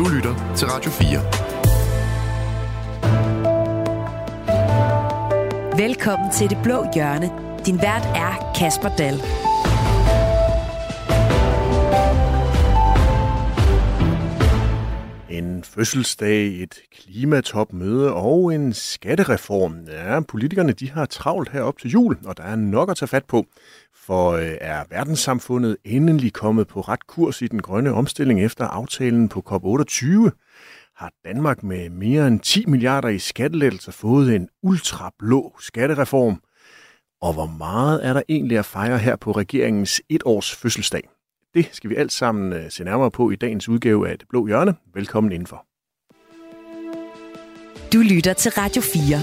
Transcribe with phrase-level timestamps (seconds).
[0.00, 1.20] Du lytter til Radio 4.
[5.86, 7.30] Velkommen til Det Blå Hjørne.
[7.66, 9.20] Din vært er Kasper Dahl.
[15.30, 19.84] En fødselsdag, et klimatopmøde og en skattereform.
[19.88, 23.24] Ja, politikerne de har travlt herop til jul, og der er nok at tage fat
[23.24, 23.46] på.
[23.94, 29.28] For øh, er verdenssamfundet endelig kommet på ret kurs i den grønne omstilling efter aftalen
[29.28, 30.30] på COP28?
[30.96, 36.42] Har Danmark med mere end 10 milliarder i skattelettelser fået en ultrablå skattereform?
[37.22, 41.08] Og hvor meget er der egentlig at fejre her på regeringens etårs fødselsdag?
[41.54, 44.46] Det skal vi alt sammen øh, se nærmere på i dagens udgave af Det Blå
[44.46, 44.74] Hjørne.
[44.94, 45.66] Velkommen indenfor.
[47.92, 49.18] Du lytter til Radio 4.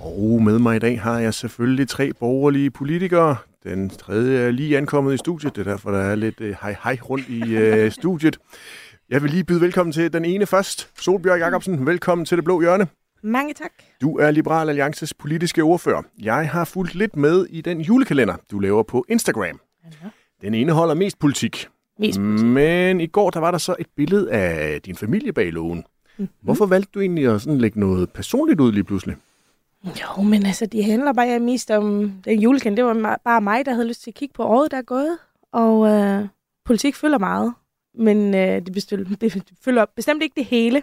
[0.00, 3.36] Og med mig i dag har jeg selvfølgelig tre borgerlige politikere.
[3.64, 6.76] Den tredje er lige ankommet i studiet, det er derfor, der er lidt uh, hej
[6.84, 8.38] hej rundt i uh, studiet.
[9.08, 10.90] Jeg vil lige byde velkommen til den ene først.
[10.98, 12.86] Solbjørg Jacobsen, velkommen til Det Blå Hjørne.
[13.22, 13.72] Mange tak.
[14.00, 16.02] Du er Liberal Alliances politiske ordfører.
[16.22, 19.60] Jeg har fulgt lidt med i den julekalender, du laver på Instagram.
[20.02, 20.08] Ja.
[20.44, 21.68] Den indeholder mest politik.
[21.98, 22.46] Mest politik.
[22.46, 25.78] Men i går der var der så et billede af din familie bag lågen.
[25.78, 26.28] Mm-hmm.
[26.40, 29.16] Hvorfor valgte du egentlig at sådan lægge noget personligt ud lige pludselig?
[29.84, 32.92] Jo, men altså, det handler bare mest om den julekalender.
[32.92, 35.18] Det var bare mig, der havde lyst til at kigge på året, der er gået.
[35.52, 36.26] Og øh,
[36.64, 37.54] politik følger meget.
[37.94, 40.82] Men øh, det, bestil, det følger bestemt ikke det hele.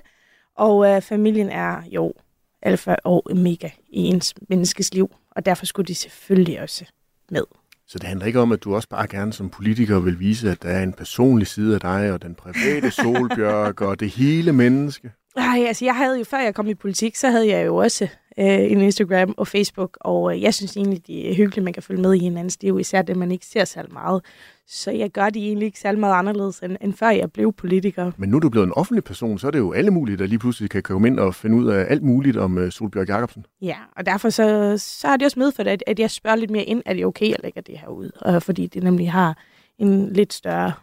[0.56, 2.14] Og øh, familien er jo
[2.62, 5.12] alfa og omega i ens menneskes liv.
[5.32, 6.86] Og derfor skulle de selvfølgelig også
[7.30, 7.44] med.
[7.92, 10.64] Så det handler ikke om, at du også bare gerne som politiker vil vise, at
[10.64, 15.12] der er en personlig side af dig, og den private solbjørg, og det hele menneske?
[15.36, 18.08] Nej, altså jeg havde jo, før jeg kom i politik, så havde jeg jo også
[18.38, 21.84] øh, en Instagram og Facebook, og øh, jeg synes egentlig, det er hyggeligt, man kan
[21.84, 24.22] følge med i hinandens liv, især det, man ikke ser så meget.
[24.68, 28.12] Så jeg gør det egentlig ikke særlig meget anderledes, end, end før jeg blev politiker.
[28.18, 30.26] Men nu er du blevet en offentlig person, så er det jo alle mulige, der
[30.26, 33.46] lige pludselig kan komme ind og finde ud af alt muligt om uh, Solbjørg Jacobsen.
[33.62, 36.64] Ja, og derfor så, så har det også medført, at, at jeg spørger lidt mere
[36.64, 38.12] ind, er det okay at lægge det her ud?
[38.22, 39.38] Og fordi det nemlig har
[39.80, 40.74] en lidt større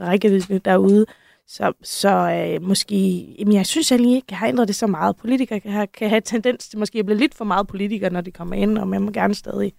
[0.00, 1.06] rækkevidde derude.
[1.48, 2.96] Så, så øh, måske,
[3.38, 5.16] jamen jeg synes egentlig ikke, jeg har ændret det så meget.
[5.16, 8.20] Politikere kan have, kan have tendens til måske at blive lidt for meget politikere, når
[8.20, 9.72] de kommer ind, og man må gerne stadig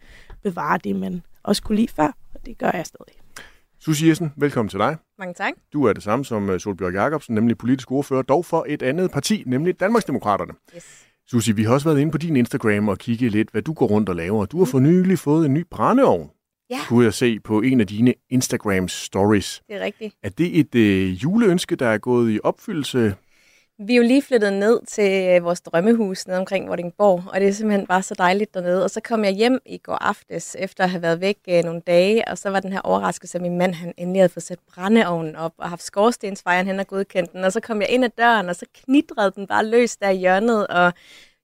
[0.44, 3.14] bevare det, men også kunne lide før, og det gør jeg stadig.
[3.80, 4.98] Susie Jessen, velkommen til dig.
[5.20, 5.54] Mange tak.
[5.74, 9.12] Du er det samme som øh, Solbjørg Jacobsen, nemlig politisk ordfører, dog for et andet
[9.12, 10.54] parti, nemlig Danmarksdemokraterne.
[10.76, 11.06] Yes.
[11.28, 13.88] Susie, vi har også været inde på din Instagram og kigge lidt, hvad du går
[13.88, 14.46] rundt og laver.
[14.46, 16.30] Du har for nylig fået en ny brændeovn.
[16.70, 16.80] Ja.
[16.88, 19.62] Kunne jeg se på en af dine Instagram stories.
[19.68, 20.16] Det er rigtigt.
[20.24, 23.16] Er det et øh, juleønske, der er gået i opfyldelse?
[23.82, 27.48] Vi er jo lige flyttet ned til øh, vores drømmehus nede omkring Vordingborg, og det
[27.48, 28.84] er simpelthen bare så dejligt dernede.
[28.84, 31.82] Og så kom jeg hjem i går aftes, efter at have været væk øh, nogle
[31.88, 34.60] dage, og så var den her overraskelse, at min mand han endelig havde fået sat
[34.74, 37.44] brændeovnen op og haft skorstensfejren hen og godkendt den.
[37.44, 40.18] Og så kom jeg ind ad døren, og så knidrede den bare løs der i
[40.18, 40.94] hjørnet, og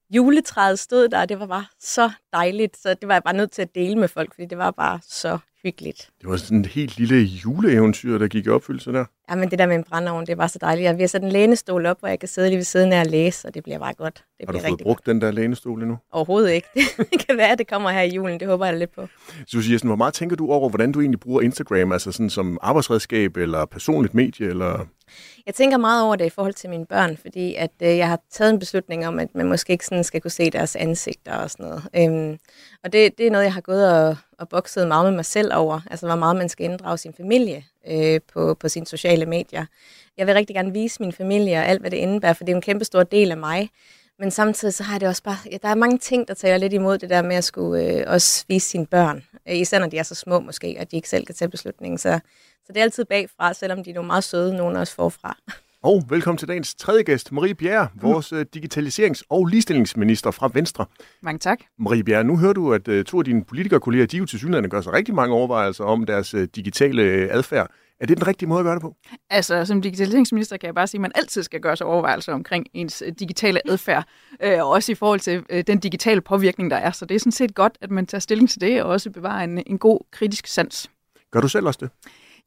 [0.10, 2.78] juletræet stod der, og det var bare så dejligt.
[2.78, 5.00] Så det var jeg bare nødt til at dele med folk, fordi det var bare
[5.04, 6.10] så hyggeligt.
[6.22, 9.06] Det var sådan et helt lille juleeventyr, der gik i opfyldelse der.
[9.30, 10.84] Ja, men det der med en brændeovn, det var så dejligt.
[10.84, 13.06] Jeg har sat en lænestol op, hvor jeg kan sidde lige ved siden af og
[13.06, 14.24] læse, og det bliver bare godt.
[14.40, 15.06] Det har du fået brugt godt.
[15.06, 15.98] den der lænestol endnu?
[16.12, 16.68] Overhovedet ikke.
[17.12, 18.40] Det kan være, at det kommer her i julen.
[18.40, 19.08] Det håber jeg lidt på.
[19.48, 22.58] Susie Jessen, hvor meget tænker du over, hvordan du egentlig bruger Instagram, altså sådan som
[22.62, 24.48] arbejdsredskab eller personligt medie?
[24.48, 24.88] Eller...
[25.46, 28.20] Jeg tænker meget over det i forhold til mine børn, fordi at øh, jeg har
[28.32, 31.52] taget en beslutning om, at man måske ikke sådan skal kunne se deres ansigter og
[31.52, 31.84] sådan noget.
[31.98, 32.38] Øhm,
[32.84, 35.54] og det, det er noget, jeg har gået og, og boksede meget med mig selv
[35.54, 35.82] over.
[35.92, 39.66] Altså, hvor meget man skal inddrage sin familie øh, på, på sine sociale medier.
[40.18, 42.56] Jeg vil rigtig gerne vise min familie og alt, hvad det indebærer, for det er
[42.56, 43.70] en kæmpe stor del af mig.
[44.20, 46.74] Men samtidig så har det også bare, ja, der er mange ting, der taler lidt
[46.74, 49.24] imod det der med at skulle øh, også vise sine børn.
[49.50, 51.98] Øh, især når de er så små måske, og de ikke selv kan tage beslutningen.
[51.98, 52.20] Så,
[52.66, 55.38] så det er altid bagfra, selvom de er nogle meget søde, nogen også forfra.
[55.86, 58.46] Og velkommen til dagens tredje gæst, Marie Bjerre, vores mm.
[58.56, 60.86] digitaliserings- og ligestillingsminister fra Venstre.
[61.22, 61.60] Mange tak.
[61.80, 64.70] Marie Bjerre, nu hører du, at uh, to af dine politikerkolleger, de jo til synligheden
[64.70, 67.02] gør sig rigtig mange overvejelser om deres uh, digitale
[67.32, 67.72] adfærd.
[68.00, 68.96] Er det den rigtige måde at gøre det på?
[69.30, 72.66] Altså, som digitaliseringsminister kan jeg bare sige, at man altid skal gøre sig overvejelser omkring
[72.74, 74.06] ens digitale adfærd,
[74.44, 76.92] øh, og også i forhold til øh, den digitale påvirkning, der er.
[76.92, 79.44] Så det er sådan set godt, at man tager stilling til det, og også bevarer
[79.44, 80.90] en, en god kritisk sans.
[81.32, 81.90] Gør du selv også det?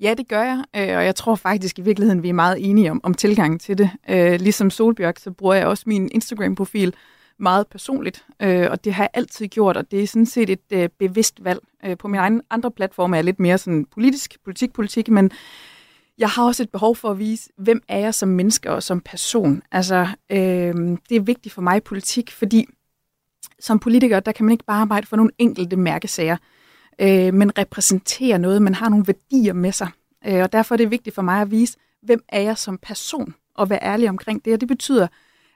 [0.01, 2.91] Ja, det gør jeg, øh, og jeg tror faktisk i virkeligheden, vi er meget enige
[2.91, 3.91] om, om tilgangen til det.
[4.09, 6.95] Øh, ligesom Solbjørg, så bruger jeg også min Instagram-profil
[7.39, 10.73] meget personligt, øh, og det har jeg altid gjort, og det er sådan set et
[10.73, 11.61] øh, bevidst valg.
[11.85, 15.31] Øh, på min egen andre platform er jeg lidt mere sådan politisk, politik-politik, men
[16.19, 19.01] jeg har også et behov for at vise, hvem er jeg som menneske og som
[19.01, 19.63] person.
[19.73, 20.75] Altså, øh,
[21.09, 22.67] det er vigtigt for mig i politik, fordi
[23.61, 26.37] som politiker, der kan man ikke bare arbejde for nogle enkelte mærkesager,
[27.01, 29.89] øh, men repræsentere noget, man har nogle værdier med sig.
[30.27, 33.35] Øh, og derfor er det vigtigt for mig at vise, hvem er jeg som person,
[33.55, 34.53] og være ærlig omkring det.
[34.53, 35.07] Og det betyder,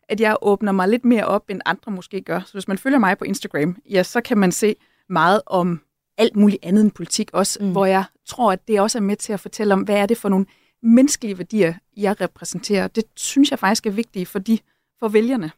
[0.08, 2.40] at jeg åbner mig lidt mere op, end andre måske gør.
[2.46, 4.76] Så hvis man følger mig på Instagram, ja, så kan man se
[5.08, 5.80] meget om
[6.18, 7.72] alt muligt andet end politik også, mm.
[7.72, 10.18] hvor jeg tror, at det også er med til at fortælle om, hvad er det
[10.18, 10.46] for nogle
[10.82, 12.88] menneskelige værdier, jeg repræsenterer.
[12.88, 14.58] Det synes jeg faktisk er vigtigt for, de,
[15.00, 15.50] for vælgerne.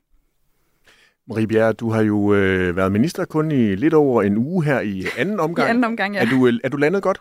[1.28, 4.80] Marie Bjerre, du har jo øh, været minister kun i lidt over en uge her
[4.80, 5.68] i anden omgang.
[5.68, 6.20] I anden omgang, ja.
[6.20, 7.20] Er du, øh, er du landet godt?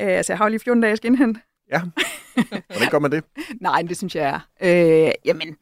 [0.00, 1.40] Øh, altså, jeg har jo lige 14 dage indhente.
[1.72, 1.80] Ja.
[2.34, 3.24] Hvordan gør man det?
[3.60, 4.28] Nej, det synes jeg
[4.60, 5.06] er.
[5.06, 5.56] Øh, jamen,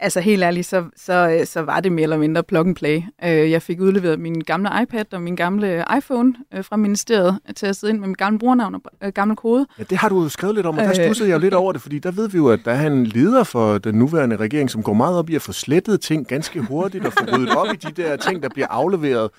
[0.00, 3.02] Altså helt ærligt, så, så, så var det mere eller mindre plug and play.
[3.24, 7.66] Øh, jeg fik udleveret min gamle iPad og min gamle iPhone øh, fra ministeriet til
[7.66, 9.66] at sidde ind med min gamle brugernavn og øh, gamle kode.
[9.78, 11.72] Ja, det har du jo skrevet lidt om, og der stussede jeg jo lidt over
[11.72, 14.70] det, fordi der ved vi jo, at der er en leder for den nuværende regering,
[14.70, 17.66] som går meget op i at få slettet ting ganske hurtigt og få ryddet op
[17.74, 19.30] i de der ting, der bliver afleveret.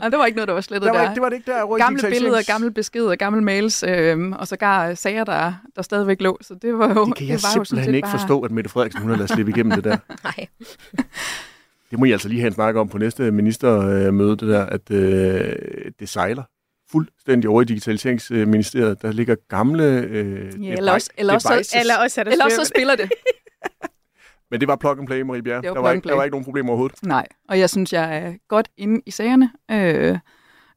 [0.00, 0.92] Nej, det var ikke noget, der var slettet der.
[0.92, 1.10] Var der.
[1.10, 1.76] Ikke, det var det ikke der.
[1.76, 6.38] Gamle billeder, gamle beskeder, gamle mails, øh, og sågar sager, der, der stadigvæk lå.
[6.40, 7.04] Så det var jo...
[7.04, 8.18] Det kan jeg det var simpelthen ikke bare...
[8.18, 9.95] forstå, at Mette Frederiksen hun har ladet slippe igennem det der.
[10.24, 10.46] Nej.
[11.90, 14.90] Det må I altså lige have en snak om på næste ministermøde, det der, at
[14.90, 15.52] øh,
[16.00, 16.42] det sejler
[16.90, 19.02] fuldstændig over i Digitaliseringsministeriet.
[19.02, 21.48] Der ligger gamle øh, ja, eller, også, eller, også,
[21.80, 23.12] eller, også, eller også så spiller det.
[24.50, 25.62] Men det var plug and play, Marie Bjerre.
[25.62, 27.02] Der var, ikke, der var ikke nogen problemer overhovedet.
[27.02, 30.18] Nej, og jeg synes, jeg er godt inde i sagerne, øh,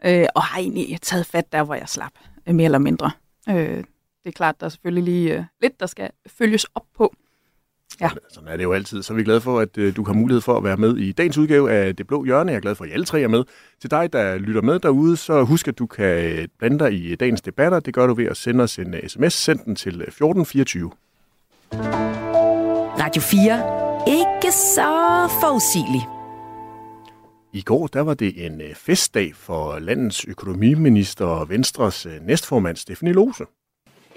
[0.06, 2.12] øh, og har egentlig taget fat der, hvor jeg slap,
[2.48, 3.12] øh, mere eller mindre.
[3.50, 3.84] Øh,
[4.24, 7.16] det er klart, der er selvfølgelig lige øh, lidt, der skal følges op på.
[8.02, 8.10] Ja.
[8.30, 9.04] Sådan er det jo altid.
[9.04, 11.12] Så er vi glade for, at øh, du har mulighed for at være med i
[11.12, 12.52] dagens udgave af Det Blå Hjørne.
[12.52, 13.44] Jeg er glad for, at I alle tre er med.
[13.82, 17.42] Til dig, der lytter med derude, så husk, at du kan blande dig i dagens
[17.42, 17.80] debatter.
[17.80, 19.34] Det gør du ved at sende os en sms.
[19.34, 20.92] Send den til 1424.
[23.00, 23.80] Radio 4.
[24.08, 26.02] Ikke så forudsigelig.
[27.54, 33.44] I går der var det en festdag for landets økonomiminister og Venstres næstformand, Stefanie Lose.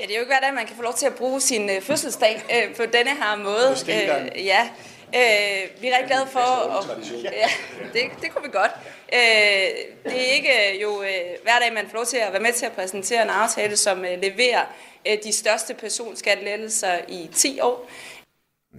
[0.02, 1.70] Ja, det er jo ikke hver dag, man kan få lov til at bruge sin
[1.70, 3.70] øh, fødselsdag øh, på denne her måde.
[3.88, 4.68] Øh, ja,
[5.14, 6.40] øh, vi er rigtig glade for...
[6.40, 6.84] Og,
[7.22, 7.48] ja,
[7.92, 8.70] det, det kunne vi godt.
[9.12, 9.68] Øh,
[10.04, 11.08] det er ikke jo øh,
[11.42, 14.04] hver dag, man får lov til at være med til at præsentere en aftale, som
[14.04, 14.64] øh, leverer
[15.08, 17.88] øh, de største personskattelettelser i 10 år.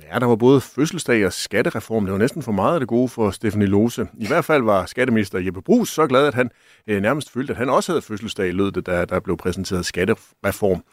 [0.01, 2.05] Ja, der var både fødselsdag og skattereform.
[2.05, 4.07] Det var næsten for meget af det gode for Stefanie Lose.
[4.17, 6.49] I hvert fald var skatteminister Jeppe Brugs så glad, at han
[6.87, 10.83] øh, nærmest følte, at han også havde fødselsdag, lød det, da der blev præsenteret skattereform.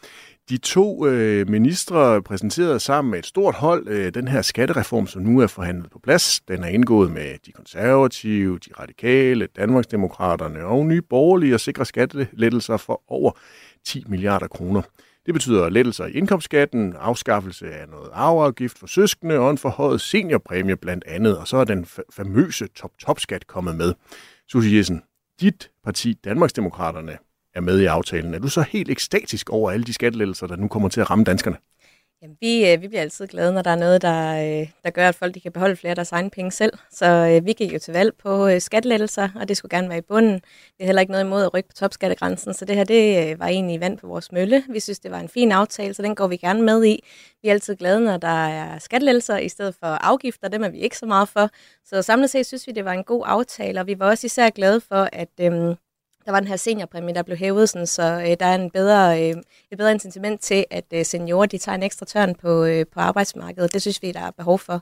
[0.49, 5.21] De to øh, ministre præsenterede sammen med et stort hold øh, den her skattereform, som
[5.21, 6.41] nu er forhandlet på plads.
[6.47, 12.77] Den er indgået med de konservative, de radikale, Danmarksdemokraterne og nye borgerlige og sikre skattelettelser
[12.77, 13.31] for over
[13.85, 14.81] 10 milliarder kroner.
[15.25, 20.75] Det betyder lettelser i indkomstskatten, afskaffelse af noget arveafgift for søskende og en forhøjet seniorpræmie
[20.75, 21.37] blandt andet.
[21.37, 23.93] Og så er den famøse top-top-skat kommet med.
[24.51, 25.01] Susie Jessen,
[25.41, 27.17] dit parti, Danmarksdemokraterne,
[27.53, 28.33] er med i aftalen.
[28.33, 31.23] Er du så helt ekstatisk over alle de skattelettelser, der nu kommer til at ramme
[31.23, 31.57] danskerne?
[32.23, 35.07] Jamen, vi, øh, vi bliver altid glade, når der er noget, der, øh, der gør,
[35.07, 36.73] at folk de kan beholde flere af deres egne penge selv.
[36.91, 39.97] Så øh, vi gik jo til valg på øh, skattelettelser, og det skulle gerne være
[39.97, 40.33] i bunden.
[40.77, 43.39] Vi har heller ikke noget imod at rykke på topskattegrænsen, så det her det øh,
[43.39, 44.63] var egentlig vand på vores mølle.
[44.69, 47.03] Vi synes, det var en fin aftale, så den går vi gerne med i.
[47.41, 50.47] Vi er altid glade, når der er skattelettelser i stedet for afgifter.
[50.47, 51.49] Dem er vi ikke så meget for.
[51.85, 54.49] Så samlet set synes vi, det var en god aftale, og vi var også især
[54.49, 55.29] glade for, at...
[55.39, 55.75] Øh,
[56.25, 59.23] der var den her seniorpræmie, der blev hævet, sådan, så øh, der er en bedre,
[59.23, 59.35] øh,
[59.71, 62.99] et bedre incitament til, at øh, seniorer de tager en ekstra tørn på, øh, på
[62.99, 63.73] arbejdsmarkedet.
[63.73, 64.81] Det synes vi, der er behov for.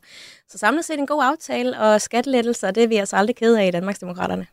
[0.49, 3.67] Så samlet set en god aftale, og skattelettelser, det er vi altså aldrig kede af
[3.67, 4.47] i Danmarksdemokraterne.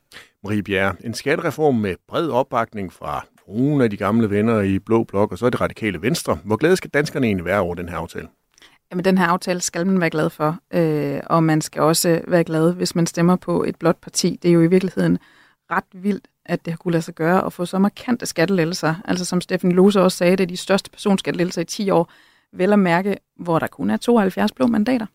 [0.45, 5.05] Marie Bjerre, en skattereform med bred opbakning fra nogle af de gamle venner i Blå
[5.05, 6.39] Blok, og så er det radikale Venstre.
[6.45, 8.29] Hvor glade skal danskerne egentlig være over den her aftale?
[8.91, 12.45] Jamen, den her aftale skal man være glad for, øh, og man skal også være
[12.45, 14.39] glad, hvis man stemmer på et blåt parti.
[14.43, 15.19] Det er jo i virkeligheden
[15.71, 18.95] ret vildt, at det har kunne lade sig gøre at få så markante skattelettelser.
[19.05, 22.13] Altså som Steffen Lose også sagde, det er de største personskattelettelser i 10 år,
[22.53, 25.07] vel at mærke, hvor der kun er 72 blå mandater.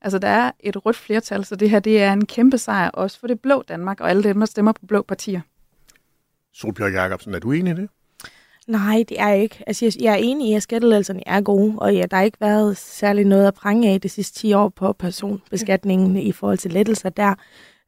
[0.00, 3.20] Altså der er et rødt flertal, så det her det er en kæmpe sejr også
[3.20, 5.40] for det blå Danmark og alle dem, der stemmer på blå partier.
[6.54, 7.88] Solbjørg Jacobsen, er du enig i det?
[8.66, 9.64] Nej, det er jeg ikke.
[9.66, 12.40] Altså, jeg, jeg er enig i, at skattelettelserne er gode, og ja, der har ikke
[12.40, 16.72] været særlig noget at prange af de sidste 10 år på personbeskatningen i forhold til
[16.72, 17.34] lettelser der.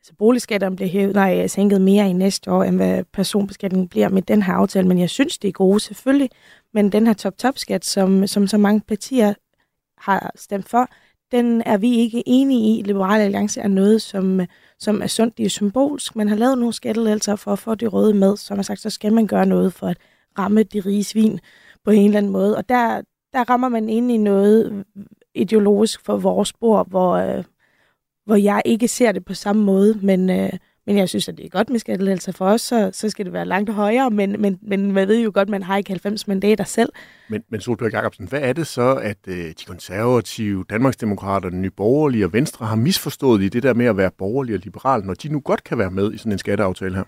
[0.04, 4.08] Så boligskatterne bliver hævet, nej, altså sænket mere i næste år, end hvad personbeskatningen bliver
[4.08, 4.88] med den her aftale.
[4.88, 6.30] Men jeg synes, det er gode selvfølgelig.
[6.74, 9.34] Men den her top-top-skat, som, som så mange partier
[9.98, 10.88] har stemt for,
[11.32, 12.82] den er vi ikke enige i.
[12.82, 14.40] Liberale Alliance er noget, som,
[14.78, 15.38] som er sundt.
[15.38, 16.16] Det er symbolsk.
[16.16, 18.36] Man har lavet nogle skattelettelser for at få de røde med.
[18.36, 19.98] Som har sagt, så skal man gøre noget for at
[20.38, 21.40] ramme de rige svin
[21.84, 22.56] på en eller anden måde.
[22.56, 24.84] Og der, der rammer man ind i noget
[25.34, 27.44] ideologisk for vores spor, hvor, øh,
[28.26, 30.50] hvor jeg ikke ser det på samme måde, men, øh,
[30.86, 33.32] Men jeg synes, at det er godt med skattelettelser for os, så, så skal det
[33.32, 36.64] være langt højere, men, men, men man ved jo godt, man har ikke 90 mandater
[36.64, 36.92] selv.
[37.28, 42.24] Men, men Solbjørg Jacobsen, hvad er det så, at øh, de konservative, Danmarksdemokraterne, Nye Borgerlige
[42.24, 45.28] og Venstre har misforstået i det der med at være borgerlig og liberal, når de
[45.28, 47.04] nu godt kan være med i sådan en skatteaftale her?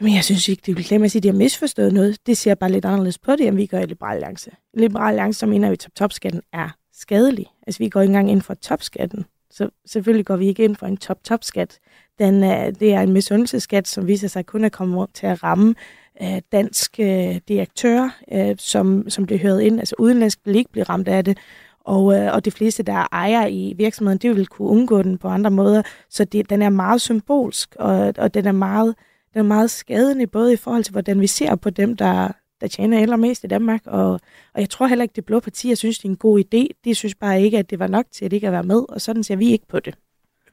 [0.00, 2.26] Jamen, jeg synes ikke, det vil glemme at sige, at de har misforstået noget.
[2.26, 4.50] Det ser bare lidt anderledes på det, end vi gør i Liberal Alliance.
[4.74, 7.46] Liberal Alliance, så mener at topskatten er skadelig.
[7.66, 9.24] Altså, vi går ikke engang ind for topskatten.
[9.54, 11.78] Så selvfølgelig går vi ikke ind for en top-top-skat.
[12.18, 15.74] Den øh, det er en misundelseskat, som viser sig kun at komme til at ramme
[16.22, 19.78] øh, danske øh, direktører, øh, som, som bliver hørt ind.
[19.78, 21.38] Altså udenlandsk vil ikke blive ramt af det.
[21.80, 25.18] Og, øh, og de fleste, der er ejer i virksomheden, de vil kunne undgå den
[25.18, 25.82] på andre måder.
[26.10, 28.94] Så det, den er meget symbolsk, og, og den er meget
[29.34, 32.32] den er meget skadende, både i forhold til, hvordan vi ser på dem, der,
[32.64, 33.80] der tjener allermest i Danmark.
[33.86, 34.12] Og,
[34.54, 36.80] og jeg tror heller ikke, det blå partier synes, det er en god idé.
[36.84, 39.00] De synes bare ikke, at det var nok til, at ikke at være med, og
[39.00, 39.94] sådan ser vi ikke på det.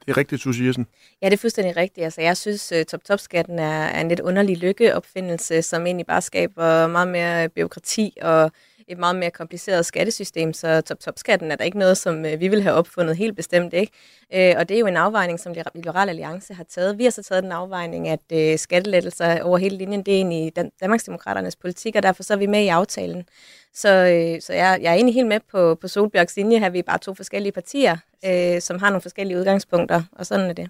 [0.06, 0.88] Det er rigtigt, Susie Jessen.
[1.22, 2.04] Ja, det er fuldstændig rigtigt.
[2.04, 6.88] Altså, jeg synes, uh, top-top-skatten er, er en lidt underlig lykkeopfindelse, som egentlig bare skaber
[6.88, 8.52] meget mere byråkrati og
[8.88, 12.64] et meget mere kompliceret skattesystem, så top-top-skatten er der ikke noget, som øh, vi vil
[12.64, 13.74] have opfundet helt bestemt.
[13.74, 13.92] ikke.
[14.34, 16.98] Øh, og det er jo en afvejning, som Liberal Alliance har taget.
[16.98, 20.56] Vi har så taget den afvejning, at øh, skattelettelser over hele linjen, det er egentlig
[20.56, 23.26] Dan- Danmarksdemokraternes politik, og derfor så er vi med i aftalen.
[23.74, 26.70] Så, øh, så jeg, jeg er egentlig helt med på, på Solbjørgs linje her.
[26.70, 30.54] Vi er bare to forskellige partier, øh, som har nogle forskellige udgangspunkter, og sådan er
[30.54, 30.70] det.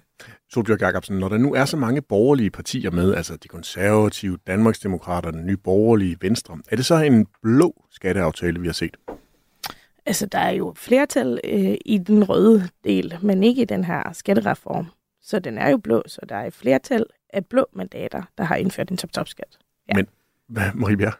[0.50, 5.42] Solbjørg Jacobsen, når der nu er så mange borgerlige partier med, altså de konservative, Danmarksdemokraterne,
[5.42, 8.96] Nye Borgerlige, Venstre, er det så en blå skatteaftale, vi har set?
[10.06, 14.12] Altså, der er jo flertal øh, i den røde del, men ikke i den her
[14.12, 14.86] skattereform.
[15.22, 18.56] Så den er jo blå, så der er et flertal af blå mandater, der har
[18.56, 19.58] indført en top-top-skat.
[19.88, 19.94] Ja.
[19.94, 20.06] Men,
[20.48, 21.14] hvad, Marie Bjerg?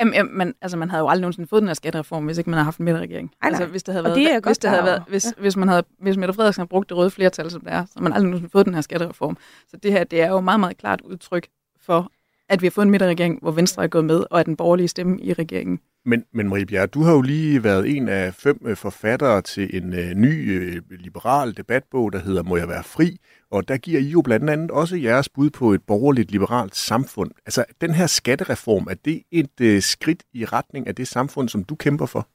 [0.00, 2.50] Jamen, jamen, man, altså, man havde jo aldrig nogensinde fået den her skattereform, hvis ikke
[2.50, 3.30] man havde haft en midterregering.
[3.42, 5.30] Ej, altså, hvis det havde været, det er hvis, det havde været, hvis, Ja.
[5.40, 7.92] hvis, man havde, hvis Mette Frederiksen havde brugt det røde flertal, som det er, så
[7.96, 9.36] havde man aldrig nogensinde fået den her skattereform.
[9.68, 11.46] Så det her, det er jo meget, meget klart udtryk
[11.80, 12.10] for,
[12.48, 14.88] at vi har fået en midterregering, hvor Venstre er gået med, og at den borgerlige
[14.88, 15.80] stemme i regeringen.
[16.04, 19.76] Men, men Marie Bjerre, du har jo lige været en af fem øh, forfattere til
[19.76, 23.16] en øh, ny øh, liberal debatbog, der hedder Må jeg være fri?
[23.50, 27.30] Og der giver I jo blandt andet også jeres bud på et borgerligt liberalt samfund.
[27.46, 31.64] Altså, den her skattereform, er det et øh, skridt i retning af det samfund, som
[31.64, 32.28] du kæmper for?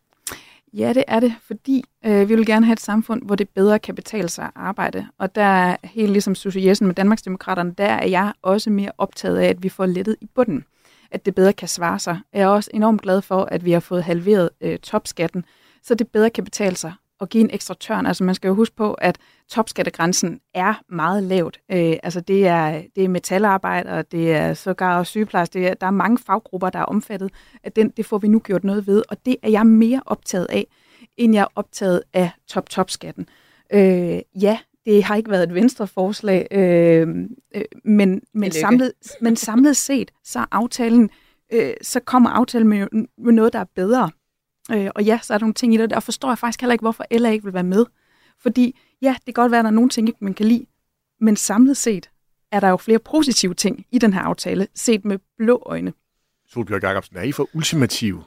[0.74, 3.80] Ja, det er det, fordi øh, vi vil gerne have et samfund, hvor det bedre
[3.80, 5.08] kan betale sig at arbejde.
[5.18, 9.38] Og der er helt ligesom Susie Jessen med Danmarksdemokraterne, der er jeg også mere optaget
[9.38, 10.66] af, at vi får lettet i bunden.
[11.12, 12.20] At det bedre kan svare sig.
[12.34, 15.46] Jeg er også enormt glad for, at vi har fået halveret øh, topskatten,
[15.84, 18.06] så det bedre kan betale sig at give en ekstra tørn.
[18.06, 19.18] Altså man skal jo huske på, at
[19.50, 21.60] topskattegrænsen er meget lavt.
[21.72, 25.88] Øh, altså det er, det er metalarbejdere, det er sågar også sygeplejersker, det er, der
[25.88, 27.32] er mange faggrupper, der er omfattet.
[27.64, 30.48] At den, det får vi nu gjort noget ved, og det er jeg mere optaget
[30.50, 30.68] af,
[31.18, 33.28] end jeg er optaget af top-top-skatten.
[33.74, 37.08] Øh, ja, det har ikke været et venstreforslag, øh,
[37.56, 41.10] øh, men, men, samlet, men samlet set, så aftalen,
[41.54, 42.88] øh, så kommer aftalen med,
[43.18, 44.10] med noget, der er bedre.
[44.72, 46.62] Øh, og ja, så er der nogle ting i det, og der forstår jeg faktisk
[46.62, 47.86] heller ikke, hvorfor LA ikke vil være med.
[48.40, 50.66] Fordi ja, det kan godt være, at der er nogle ting, man kan lide,
[51.20, 52.10] men samlet set
[52.52, 55.94] er der jo flere positive ting i den her aftale, set med blå øjne.
[56.50, 58.24] Solbjørg Jacobsen, er I for ultimative?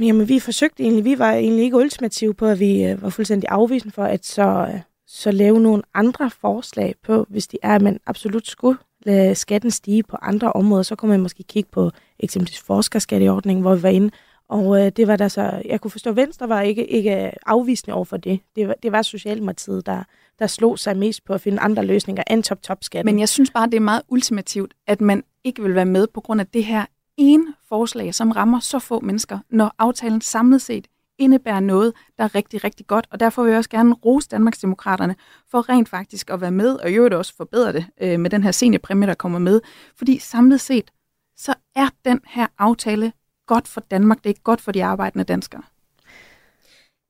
[0.00, 3.48] Jamen, vi forsøgte egentlig, vi var egentlig ikke ultimative på, at vi øh, var fuldstændig
[3.48, 7.82] afvisende for, at så, øh, så lave nogle andre forslag på, hvis det er, at
[7.82, 11.90] man absolut skulle lade skatten stige på andre områder, så kunne man måske kigge på
[12.18, 14.10] eksempelvis forskerskatteordningen, hvor vi var inde,
[14.48, 17.94] og øh, det var der så, jeg kunne forstå, at Venstre var ikke, ikke afvisende
[17.94, 18.40] over for det.
[18.56, 20.02] Det var, det var Socialdemokratiet, der,
[20.38, 23.12] der slog sig mest på at finde andre løsninger end top-top-skatten.
[23.12, 26.20] Men jeg synes bare, det er meget ultimativt, at man ikke vil være med på
[26.20, 26.86] grund af det her
[27.16, 30.86] ene forslag, som rammer så få mennesker, når aftalen samlet set
[31.18, 33.06] indebærer noget, der er rigtig, rigtig godt.
[33.10, 35.16] Og derfor vil jeg også gerne rose Danmarksdemokraterne
[35.50, 38.42] for rent faktisk at være med, og i øvrigt også forbedre det øh, med den
[38.42, 39.60] her seniorpræmie, der kommer med.
[39.96, 40.90] Fordi samlet set,
[41.36, 43.12] så er den her aftale
[43.48, 44.18] godt for Danmark.
[44.18, 45.62] Det er ikke godt for de arbejdende danskere.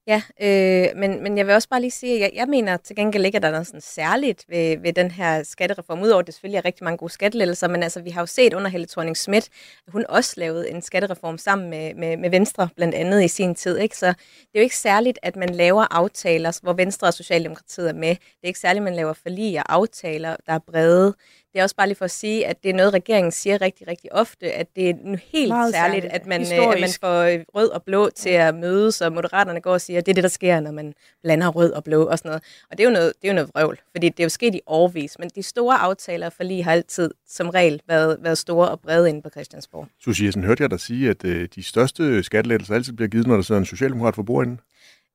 [0.08, 2.96] Ja, øh, men, men jeg vil også bare lige sige, at jeg, jeg mener til
[2.96, 6.26] gengæld ikke, at der er noget sådan særligt ved, ved den her skattereform, udover at
[6.26, 8.86] det selvfølgelig er rigtig mange gode skattelettelser, men altså vi har jo set under Helle
[8.86, 9.48] thorning Schmidt,
[9.86, 13.54] at hun også lavede en skattereform sammen med, med, med Venstre blandt andet i sin
[13.54, 13.96] tid, ikke?
[13.96, 17.94] så det er jo ikke særligt, at man laver aftaler, hvor Venstre og Socialdemokratiet er
[17.94, 18.10] med.
[18.10, 21.14] Det er ikke særligt, at man laver forlig og aftaler, der er brede.
[21.52, 23.88] Det er også bare lige for at sige, at det er noget, regeringen siger rigtig,
[23.88, 26.14] rigtig ofte, at det er nu helt Meget særligt, særligt.
[26.14, 29.60] at man, øh, at man får øh, rød og blå til at mødes, og moderaterne
[29.60, 32.04] går og siger, at det er det, der sker, når man blander rød og blå
[32.04, 32.42] og sådan noget.
[32.70, 34.54] Og det er jo noget, det er jo noget vrøvl, fordi det er jo sket
[34.54, 38.68] i årvis, men de store aftaler for lige har altid som regel været, været store
[38.68, 39.88] og brede inde på Christiansborg.
[40.04, 43.34] Susie Jessen, hørte jeg dig sige, at øh, de største skattelettelser altid bliver givet, når
[43.34, 44.60] der sidder en socialdemokrat for bordenden?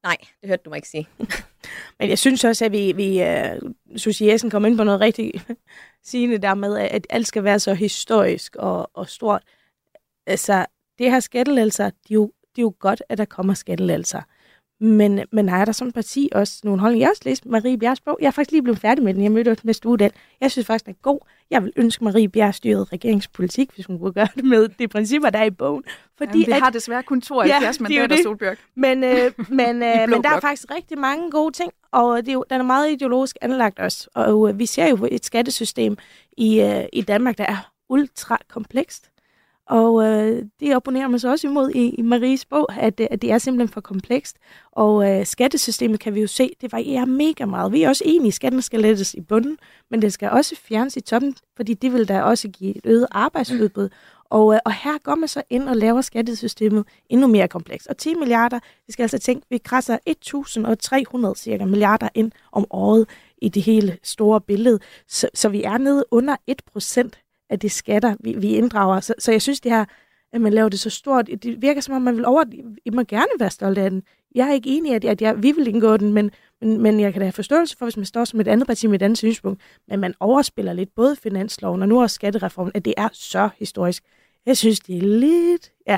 [0.04, 1.08] Nej, det hørte du mig ikke sige.
[2.00, 5.34] Men jeg synes også, at vi, vi uh, Susie Jessen kom ind på noget rigtig
[6.04, 9.44] sigende der med, at alt skal være så historisk og, og stort.
[10.26, 10.66] Altså,
[10.98, 14.22] det her skattelælser, det er jo, det er jo godt, at der kommer skattelælser.
[14.84, 17.04] Men, men har der som parti også nogle holdninger?
[17.04, 18.18] Jeg har også læst Marie Bjergs bog.
[18.22, 19.24] Jeg er faktisk lige blevet færdig med den.
[19.24, 20.12] Jeg mødte også næste uge den.
[20.42, 21.20] Jeg synes faktisk, den er god.
[21.52, 25.30] Jeg vil ønske Marie Bjerg styret regeringspolitik, hvis hun kunne gøre det med de principper,
[25.30, 25.84] der er i bogen.
[26.18, 28.58] Fordi Jamen, vi at, har desværre kun 72 ja, mandater, Solbjørg.
[28.76, 32.34] Men, øh, men, øh, men der er faktisk rigtig mange gode ting, og det er
[32.34, 34.10] jo, den er meget ideologisk anlagt også.
[34.16, 35.98] Og øh, vi ser jo et skattesystem
[36.38, 39.13] i, øh, i Danmark, der er ultra komplekst.
[39.68, 43.22] Og øh, det opponerer man så også imod i, i Maries bog, at, øh, at
[43.22, 44.38] det er simpelthen for komplekst.
[44.72, 47.72] Og øh, skattesystemet kan vi jo se, det varierer mega meget.
[47.72, 49.58] Vi er også enige, at skatten skal lettes i bunden,
[49.92, 53.08] men det skal også fjernes i toppen, fordi det vil da også give et øget
[53.12, 53.90] arbejdsudbud.
[54.30, 57.88] Og, øh, og her går man så ind og laver skattesystemet endnu mere komplekst.
[57.88, 59.98] Og 10 milliarder, vi skal altså tænke, vi krasser
[61.30, 64.80] 1.300 cirka milliarder ind om året i det hele store billede.
[65.08, 67.20] Så, så vi er nede under 1 procent
[67.54, 69.00] af de skatter, vi, vi inddrager.
[69.00, 69.86] Så, så jeg synes, det her,
[70.34, 72.44] at man laver det så stort, det virker som om, man vil over...
[72.86, 74.04] I må gerne være stolt af den.
[74.36, 76.32] Jeg er ikke enig i, at, at jeg, vi vil indgå den, men,
[76.62, 78.88] men, men jeg kan da have forståelse for, hvis man står som et andet parti
[78.88, 82.86] med et andet synspunkt, men man overspiller lidt både finansloven og nu også skattereformen, at
[82.86, 84.04] det er så historisk.
[84.46, 85.72] Jeg synes, det er lidt...
[85.88, 85.98] Ja.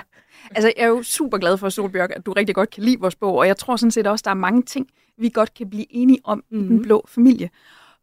[0.51, 3.15] Altså, jeg er jo super glad for, Solbjørg, at du rigtig godt kan lide vores
[3.15, 5.85] bog, og jeg tror sådan set også, der er mange ting, vi godt kan blive
[5.89, 6.65] enige om mm-hmm.
[6.65, 6.83] i den mhm.
[6.83, 7.49] blå familie.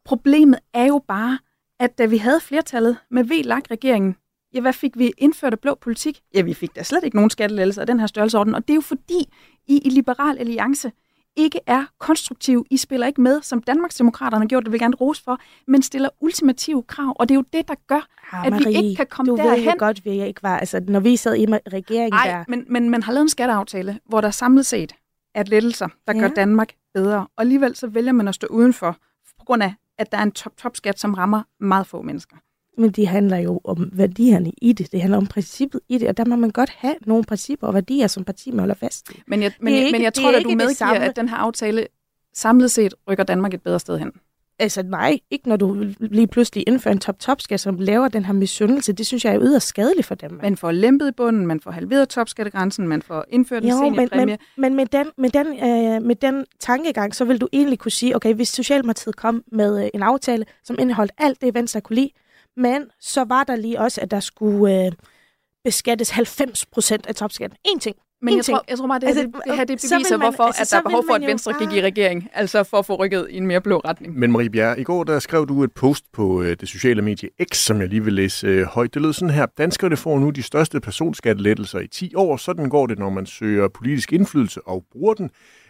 [0.05, 1.39] Problemet er jo bare,
[1.83, 4.15] at da vi havde flertallet med V-lag-regeringen,
[4.53, 6.21] ja, hvad fik vi indført af blå politik?
[6.35, 8.75] Ja, vi fik da slet ikke nogen skattelettelser af den her størrelseorden, og det er
[8.75, 9.33] jo fordi,
[9.67, 10.91] I i Liberal Alliance
[11.35, 12.65] ikke er konstruktiv.
[12.69, 16.09] I spiller ikke med, som Danmarksdemokraterne har gjort, det vil gerne rose for, men stiller
[16.19, 19.05] ultimative krav, og det er jo det, der gør, ja, at Marie, vi ikke kan
[19.09, 19.63] komme du derhen.
[19.63, 22.43] Du ved godt, vi ikke var, altså når vi sad i regeringen Ej, der...
[22.47, 24.93] men, men man har lavet en skatteaftale, hvor der samlet set
[25.35, 26.19] er lettelser, der ja.
[26.19, 28.97] gør Danmark bedre, og alligevel så vælger man at stå udenfor,
[29.39, 32.37] på grund af at der er en top-top-skat, som rammer meget få mennesker.
[32.77, 34.91] Men det handler jo om værdierne i det.
[34.91, 37.73] Det handler om princippet i det, og der må man godt have nogle principper og
[37.73, 39.21] værdier, som parti man holder fast i.
[39.27, 41.87] Men jeg, men, ikke, men jeg tror, at du medgiver, at den her aftale
[42.33, 44.11] samlet set rykker Danmark et bedre sted hen.
[44.59, 48.93] Altså nej, ikke når du lige pludselig indfører en top-top-skat, som laver den her misundelse.
[48.93, 50.39] Det synes jeg er yderst skadeligt for dem.
[50.41, 54.09] Man får lempet i bunden, man får halveret topskattegrænsen, man får indført en jo, men,
[54.15, 57.91] men, men med, den, med, den, øh, med den tankegang, så vil du egentlig kunne
[57.91, 61.95] sige, okay, hvis Socialdemokratiet kom med øh, en aftale, som indeholdt alt det, Venstre kunne
[61.95, 62.09] lide,
[62.57, 64.91] men så var der lige også, at der skulle øh,
[65.63, 67.57] beskattes 90 procent af topskatten.
[67.65, 67.95] En ting.
[68.23, 70.43] Men jeg tror, jeg tror bare, det, altså, det, det her det beviser, man, hvorfor
[70.43, 72.29] altså, at der er behov for, at Venstre gik i regering.
[72.33, 74.19] Altså for at få rykket i en mere blå retning.
[74.19, 77.29] Men Marie Bjerre, i går der skrev du et post på øh, det sociale medie
[77.53, 78.93] X, som jeg lige vil læse øh, højt.
[78.93, 79.45] Det lød sådan her.
[79.57, 82.37] Danskerne får nu de største personskattelettelser i 10 år.
[82.37, 85.29] Sådan går det, når man søger politisk indflydelse og bruger den.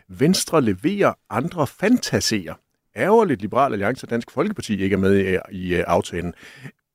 [0.10, 2.54] Venstre leverer, andre fantaserer.
[2.96, 6.34] Ærgerligt Liberal Alliance og Dansk Folkeparti ikke er med i, i uh, aftalen.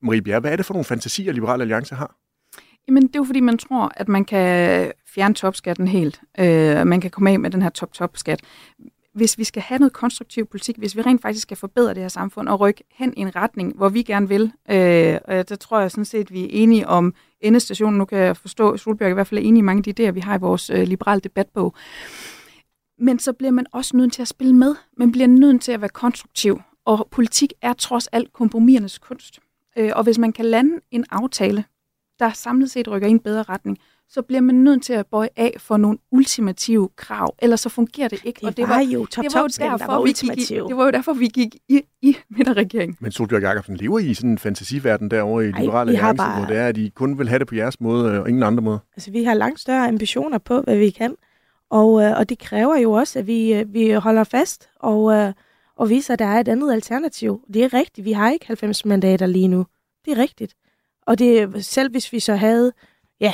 [0.03, 2.14] Marie Bjerre, hvad er det for nogle fantasier, Liberal Alliance har?
[2.88, 6.20] Jamen, det er jo fordi, man tror, at man kan fjerne topskatten helt.
[6.38, 8.40] Øh, man kan komme af med den her top-top-skat.
[9.14, 12.09] Hvis vi skal have noget konstruktiv politik, hvis vi rent faktisk skal forbedre det her
[12.09, 15.81] samfund og rykke hen i en retning, hvor vi gerne vil, øh, og der tror
[15.81, 17.98] jeg sådan set, vi er enige om endestationen.
[17.98, 20.09] Nu kan jeg forstå, at Solbjerg i hvert fald er enige i mange af de
[20.09, 21.74] idéer, vi har i vores øh, liberale debatbog.
[22.98, 24.74] Men så bliver man også nødt til at spille med.
[24.96, 26.61] Man bliver nødt til at være konstruktiv.
[26.85, 29.38] Og politik er trods alt kompromisernes kunst.
[29.79, 31.64] Øh, og hvis man kan lande en aftale,
[32.18, 33.78] der samlet set rykker i en bedre retning,
[34.09, 38.09] så bliver man nødt til at bøje af for nogle ultimative krav, ellers så fungerer
[38.09, 38.40] det ikke.
[38.40, 40.68] Det, og det var, var jo top det var jo derfor, der var ultimativ.
[40.68, 42.96] det var jo derfor, vi gik i, i midterregeringen.
[43.00, 46.38] Men Solbjørg Jacobsen, lever I i sådan en fantasiverden derovre i Ej, Liberale Alliance, bare...
[46.38, 48.62] hvor det er, at I kun vil have det på jeres måde og ingen andre
[48.62, 48.78] måde?
[48.96, 51.14] Altså, vi har langt større ambitioner på, hvad vi kan,
[51.70, 55.33] og, øh, og det kræver jo også, at vi, øh, vi holder fast og, øh,
[55.76, 57.40] og viser, at der er et andet alternativ.
[57.54, 59.66] Det er rigtigt, vi har ikke 90 mandater lige nu.
[60.04, 60.54] Det er rigtigt.
[61.09, 62.73] Og det, selv hvis vi så havde,
[63.21, 63.33] ja,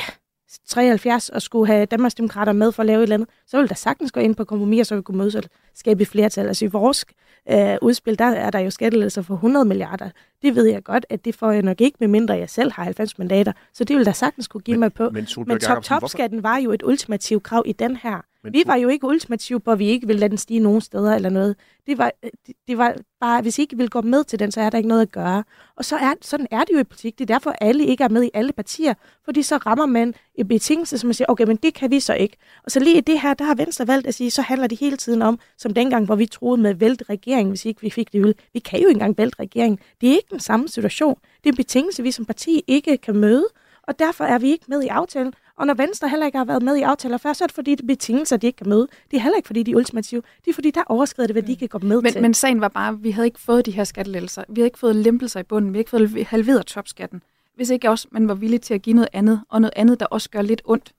[0.67, 3.75] 73 og skulle have Danmarksdemokrater med for at lave et eller andet, så ville der
[3.75, 6.47] sagtens gå ind på kompromis, så vi kunne mødes og skabe et flertal.
[6.47, 7.05] Altså i vores
[7.51, 10.09] øh, udspil, der er der jo skattelettelser for 100 milliarder.
[10.45, 12.83] Det ved jeg godt, at det får jeg nok ikke, med mindre jeg selv har
[12.83, 13.53] 90 mandater.
[13.73, 15.09] Så det vil der sagtens kunne give men, mig på.
[15.09, 18.21] Men, men top-top-skatten var jo et ultimativt krav i den her.
[18.45, 21.15] Men, vi var jo ikke ultimative at vi ikke ville lade den stige nogen steder
[21.15, 21.55] eller noget.
[21.87, 24.61] Det var, det, det var bare, hvis I ikke vil gå med til den, så
[24.61, 25.43] er der ikke noget at gøre.
[25.75, 27.19] Og så er, sådan er det jo i politik.
[27.19, 28.93] Det er derfor, alle ikke er med i alle partier.
[29.25, 32.13] Fordi så rammer man en betingelse, som man siger, okay, men det kan vi så
[32.13, 32.37] ikke.
[32.63, 34.79] Og så lige i det her, der har Venstre valgt at sige, så handler det
[34.79, 38.13] hele tiden om, som dengang, hvor vi troede med vælt regering, hvis ikke vi fik
[38.13, 38.33] det ud.
[38.53, 39.79] Vi kan jo ikke engang vælte regering.
[40.01, 41.17] Det er ikke den samme situation.
[41.43, 43.45] Det er en betingelse, vi som parti ikke kan møde.
[43.83, 45.33] Og derfor er vi ikke med i aftalen.
[45.57, 47.71] Og når Venstre heller ikke har været med i aftaler før, så er det fordi,
[47.71, 48.87] det er betingelser, de ikke kan møde.
[49.11, 50.21] Det er heller ikke fordi, de er ultimative.
[50.45, 51.57] Det er fordi, der overskrider det, hvad de mm.
[51.59, 52.21] kan gå med men, til.
[52.21, 54.43] Men sagen var bare, at vi havde ikke fået de her skattelettelser.
[54.49, 55.73] Vi havde ikke fået lempelser i bunden.
[55.73, 57.21] Vi havde ikke fået halveret topskatten.
[57.55, 60.05] Hvis ikke også man var villig til at give noget andet, og noget andet, der
[60.05, 60.93] også gør lidt ondt.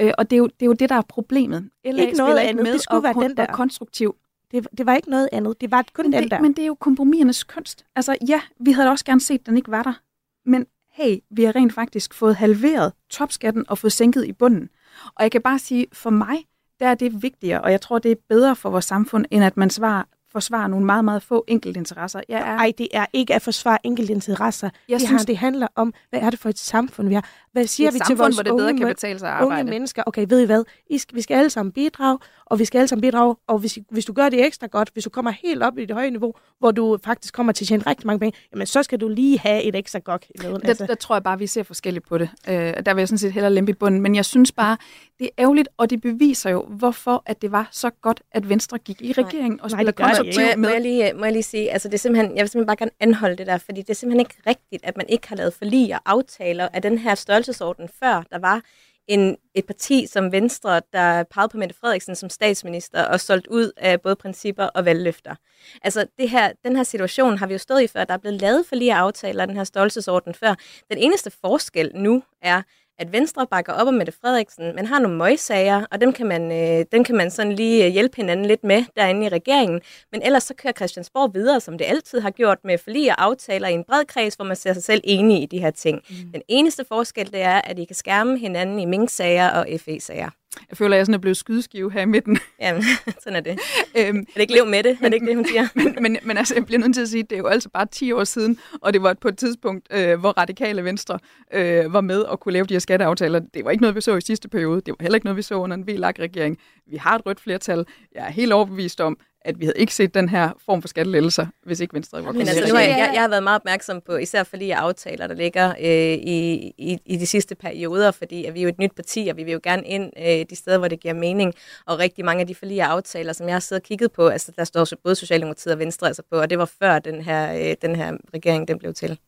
[0.00, 1.70] Øh, og det er, jo, det er jo det, der er problemet.
[1.84, 2.62] LA ikke noget andet.
[2.62, 3.46] Med det skulle være den der.
[3.46, 4.16] konstruktiv.
[4.50, 5.60] Det, det var ikke noget andet.
[5.60, 6.40] Det var kun men den det, der.
[6.40, 7.86] Men det er jo kompromisernes kunst.
[7.96, 10.00] Altså ja, vi havde også gerne set, at den ikke var der.
[10.44, 14.68] Men hey, vi har rent faktisk fået halveret topskatten og fået sænket i bunden.
[15.06, 16.44] Og jeg kan bare sige, for mig,
[16.80, 19.56] der er det vigtigere, og jeg tror, det er bedre for vores samfund, end at
[19.56, 20.04] man svarer,
[20.36, 22.20] forsvare nogle meget, meget få enkeltinteresser.
[22.28, 22.44] Jeg er...
[22.44, 24.70] Ej, det er ikke at forsvare enkeltinteresser.
[24.88, 25.22] Jeg det, synes...
[25.22, 27.28] her, det handler om, hvad er det for et samfund, vi har?
[27.52, 29.60] Hvad siger vi til vores hvor det bedre unge, kan betale sig at arbejde.
[29.60, 30.02] unge mennesker?
[30.06, 30.64] Okay, ved I hvad?
[30.90, 33.78] I skal, vi skal alle sammen bidrage, og vi skal alle sammen bidrage, og hvis,
[33.90, 36.34] hvis du gør det ekstra godt, hvis du kommer helt op i det høje niveau,
[36.58, 39.38] hvor du faktisk kommer til at tjene rigtig mange penge, jamen så skal du lige
[39.38, 40.60] have et ekstra godt i løden.
[40.64, 40.84] Altså.
[40.84, 42.28] Der, der tror jeg bare, vi ser forskelligt på det.
[42.48, 44.00] Øh, der vil jeg sådan set hellere lempe i bunden.
[44.00, 44.76] Men jeg synes bare,
[45.18, 48.78] det er ærgerligt, og det beviser jo, hvorfor at det var så godt, at Venstre
[48.78, 49.92] gik i regeringen og spillede
[50.26, 50.68] konstruktivt med.
[50.68, 52.76] Må jeg, lige, må jeg lige sige, altså det er simpelthen, jeg vil simpelthen bare
[52.76, 55.54] gerne anholde det der, fordi det er simpelthen ikke rigtigt, at man ikke har lavet
[55.54, 58.62] forlig og aftaler af den her størrelsesorden før der var
[59.06, 63.72] en, et parti som Venstre, der pegede på Mette Frederiksen som statsminister og solgt ud
[63.76, 65.34] af både principper og valgløfter.
[65.82, 68.04] Altså det her, den her situation har vi jo stået i før.
[68.04, 70.54] Der er blevet lavet for lige aftaler af den her størrelsesorden før.
[70.90, 72.62] Den eneste forskel nu er,
[72.98, 74.74] at Venstre bakker op om Mette Frederiksen.
[74.74, 77.92] Man har nogle møgsager, og dem kan man, øh, dem kan man sådan lige øh,
[77.92, 79.80] hjælpe hinanden lidt med derinde i regeringen.
[80.12, 83.68] Men ellers så kører Christiansborg videre, som det altid har gjort, med forlige og aftaler
[83.68, 86.02] i en bred kreds, hvor man ser sig selv enige i de her ting.
[86.10, 86.16] Mm.
[86.32, 90.30] Den eneste forskel, det er, at I kan skærme hinanden i Mink-sager og FE-sager.
[90.70, 92.38] Jeg føler, at jeg sådan er blevet skydeskive her i midten.
[92.60, 92.82] Jamen,
[93.22, 93.58] sådan er det.
[93.96, 94.98] øhm, er det ikke lev med det?
[95.02, 95.68] Er det ikke det, hun siger?
[95.74, 97.68] men, men, men altså, jeg bliver nødt til at sige, at det er jo altså
[97.68, 101.18] bare 10 år siden, og det var på et tidspunkt, øh, hvor radikale venstre
[101.52, 103.38] øh, var med og kunne lave de her skatteaftaler.
[103.38, 104.80] Det var ikke noget, vi så i sidste periode.
[104.80, 106.58] Det var heller ikke noget, vi så under en VLAG-regering.
[106.86, 107.86] Vi har et rødt flertal.
[108.14, 111.46] Jeg er helt overbevist om, at vi havde ikke set den her form for skattelettelser,
[111.64, 114.16] hvis ikke Venstre var Men altså, nu jeg, jeg, jeg har været meget opmærksom på,
[114.16, 118.54] især for de aftaler, der ligger øh, i, i, i de sidste perioder, fordi at
[118.54, 120.78] vi er jo et nyt parti, og vi vil jo gerne ind øh, de steder,
[120.78, 121.54] hvor det giver mening.
[121.86, 124.52] Og rigtig mange af de forlige aftaler, som jeg har siddet og kigget på, altså
[124.56, 127.76] der står både Socialdemokratiet og Venstre altså på, og det var før den her, øh,
[127.82, 129.18] den her regering den blev til.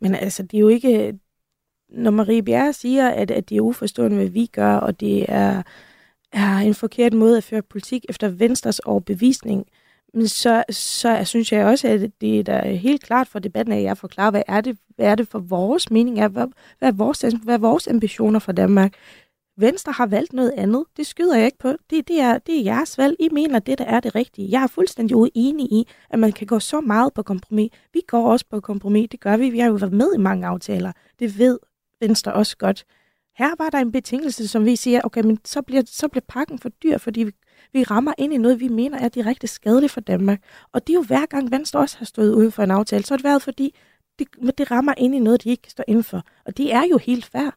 [0.00, 1.14] Men altså, det er jo ikke...
[1.90, 5.62] Når Marie Bjerre siger, at, at det er uforstående, hvad vi gør, og det er
[6.32, 9.66] er en forkert måde at føre politik efter Venstres overbevisning,
[10.26, 14.30] så, så synes jeg også, at det er helt klart for debatten, at jeg forklarer,
[14.30, 16.46] hvad er det, hvad er det for vores mening, er, hvad,
[16.78, 18.94] hvad, er vores, hvad er vores ambitioner for Danmark.
[19.60, 20.84] Venstre har valgt noget andet.
[20.96, 21.72] Det skyder jeg ikke på.
[21.90, 23.16] Det, det, er, det er jeres valg.
[23.20, 24.50] I mener, det der er det rigtige.
[24.50, 27.70] Jeg er fuldstændig uenig i, at man kan gå så meget på kompromis.
[27.92, 29.08] Vi går også på kompromis.
[29.10, 29.50] Det gør vi.
[29.50, 30.92] Vi har jo været med i mange aftaler.
[31.18, 31.58] Det ved
[32.00, 32.84] Venstre også godt.
[33.38, 36.58] Her var der en betingelse, som vi siger, okay, men så bliver, så bliver pakken
[36.58, 37.32] for dyr, fordi vi,
[37.72, 40.42] vi rammer ind i noget, vi mener er direkte skadeligt for Danmark.
[40.72, 43.14] Og det er jo hver gang Venstre også har stået uden for en aftale, så
[43.14, 43.74] har det været, fordi
[44.18, 46.22] det, det rammer ind i noget, de ikke kan stå inden for.
[46.46, 47.50] Og det er jo helt fair.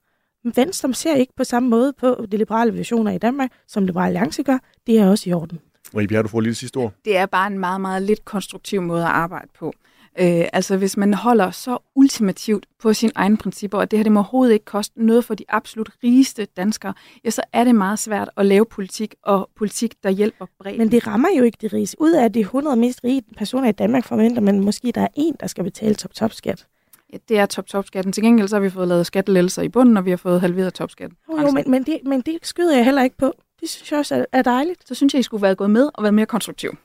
[0.43, 4.07] Men Venstre ser ikke på samme måde på de liberale visioner i Danmark, som Liberale
[4.07, 4.57] Alliance gør.
[4.87, 5.59] Det er også i orden.
[5.93, 6.93] Marie Bjerre, du får lige sidste ord.
[7.05, 9.73] Det er bare en meget, meget lidt konstruktiv måde at arbejde på.
[10.19, 14.11] Øh, altså hvis man holder så ultimativt på sine egne principper, og det her det
[14.11, 16.93] må overhovedet ikke koste noget for de absolut rigeste danskere,
[17.25, 20.77] ja, så er det meget svært at lave politik, og politik, der hjælper bredt.
[20.77, 22.01] Men det rammer jo ikke de rigeste.
[22.01, 25.35] Ud af de 100 mest rige personer i Danmark forventer man måske, der er en,
[25.39, 26.67] der skal betale top-top-skat.
[27.13, 28.13] Ja, det er top-top-skatten.
[28.13, 30.73] Til gengæld så har vi fået lavet skattelælser i bunden, og vi har fået halveret
[30.73, 31.17] topskatten.
[31.31, 33.33] Jo, jo men, men, det, men det skyder jeg heller ikke på.
[33.61, 34.87] Det synes jeg også er dejligt.
[34.87, 36.77] Så synes jeg, I skulle være gået med og været mere konstruktiv.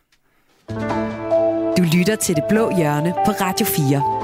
[1.93, 4.16] Lytter til Det Blå Hjørne på Radio 4.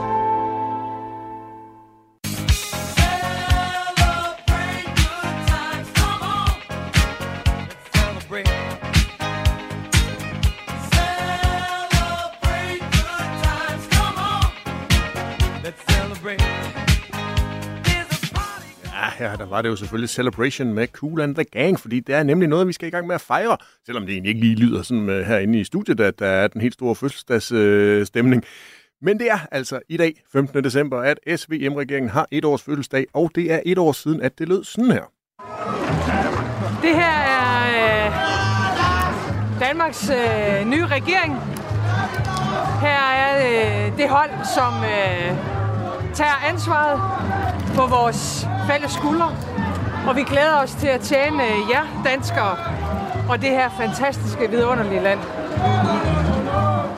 [19.31, 22.23] her, der var det jo selvfølgelig Celebration med Cool and the Gang, fordi det er
[22.23, 23.57] nemlig noget, vi skal i gang med at fejre,
[23.87, 26.61] selvom det egentlig ikke lige lyder sådan uh, herinde i studiet, at der er den
[26.61, 28.43] helt store fødselsdagsstemning.
[28.43, 28.49] Uh,
[29.03, 30.65] Men det er altså i dag, 15.
[30.65, 34.49] december, at SVM-regeringen har et års fødselsdag, og det er et år siden, at det
[34.49, 35.05] lød sådan her.
[36.83, 38.13] Det her er øh,
[39.61, 41.41] Danmarks øh, nye regering.
[42.81, 45.37] Her er øh, det hold, som øh,
[46.15, 47.01] tager ansvaret
[47.79, 49.29] på vores fælles skuldre.
[50.09, 52.57] Og vi glæder os til at tjene jer danskere
[53.31, 55.21] og det her fantastiske, vidunderlige land.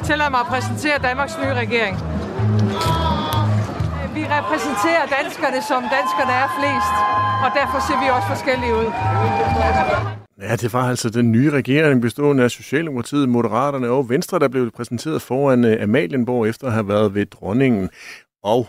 [0.05, 1.97] Tillad mig at præsentere Danmarks nye regering.
[4.19, 6.95] vi repræsenterer danskerne, som danskerne er flest,
[7.45, 8.89] og derfor ser vi også forskellige ud.
[10.49, 14.71] Ja, det var altså den nye regering bestående af Socialdemokratiet, Moderaterne og Venstre, der blev
[14.71, 17.91] præsenteret foran øh, Amalienborg efter at have været ved dronningen.
[18.43, 18.67] Og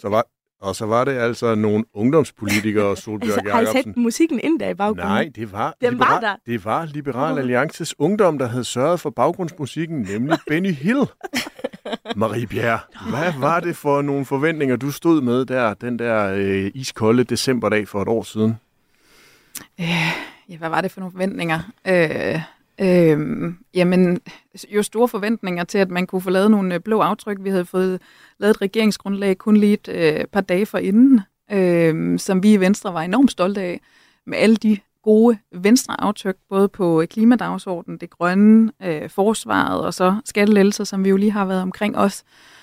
[0.00, 0.24] så var,
[0.66, 4.68] og så var det altså nogle ungdomspolitikere, Solbjørg altså, Har I sat musikken ind der
[4.68, 5.06] i baggrunden?
[5.06, 6.36] Nej, det var, Den Liberal, var der.
[6.46, 11.06] det var Liberal Alliances Ungdom, der havde sørget for baggrundsmusikken, nemlig Benny Hill.
[12.16, 12.78] Marie Bjerre,
[13.10, 17.88] hvad var det for nogle forventninger, du stod med der, den der øh, iskolde decemberdag
[17.88, 18.56] for et år siden?
[19.80, 19.86] Øh,
[20.48, 21.60] ja, hvad var det for nogle forventninger?
[21.86, 22.40] Øh,
[22.80, 24.20] øh, jamen,
[24.68, 27.36] jo store forventninger til, at man kunne få lavet nogle øh, blå aftryk.
[27.40, 28.00] Vi havde fået
[28.38, 31.20] lavet et regeringsgrundlag kun lige et øh, par dage for inden,
[31.52, 33.80] øh, som vi i Venstre var enormt stolte af,
[34.26, 39.94] med alle de gode venstre aftryk, både på øh, klimadagsordenen, det grønne, øh, forsvaret og
[39.94, 42.24] så skattelettelser, som vi jo lige har været omkring os.
[42.26, 42.55] Øh,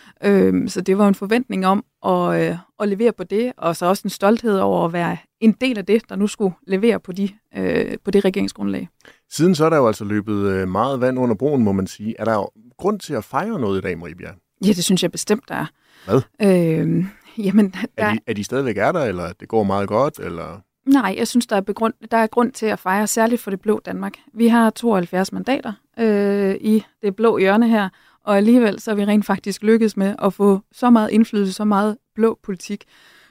[0.67, 4.01] så det var en forventning om at, øh, at levere på det, og så også
[4.05, 7.29] en stolthed over at være en del af det, der nu skulle levere på, de,
[7.57, 8.89] øh, på det regeringsgrundlag.
[9.31, 12.15] Siden så er der jo altså løbet øh, meget vand under broen, må man sige.
[12.19, 14.35] Er der jo grund til at fejre noget i dag, Marie Bjerre?
[14.65, 15.65] Ja, det synes jeg bestemt, der er.
[16.05, 16.21] Hvad?
[16.41, 17.05] Øh,
[17.37, 20.61] jamen, der, Er de, er de stadigvæk er der, eller det går meget godt, eller...
[20.85, 23.61] Nej, jeg synes, der er, begrund, der er grund til at fejre, særligt for det
[23.61, 24.13] blå Danmark.
[24.33, 27.89] Vi har 72 mandater øh, i det blå hjørne her,
[28.23, 31.63] og alligevel så er vi rent faktisk lykkedes med at få så meget indflydelse, så
[31.65, 32.83] meget blå politik.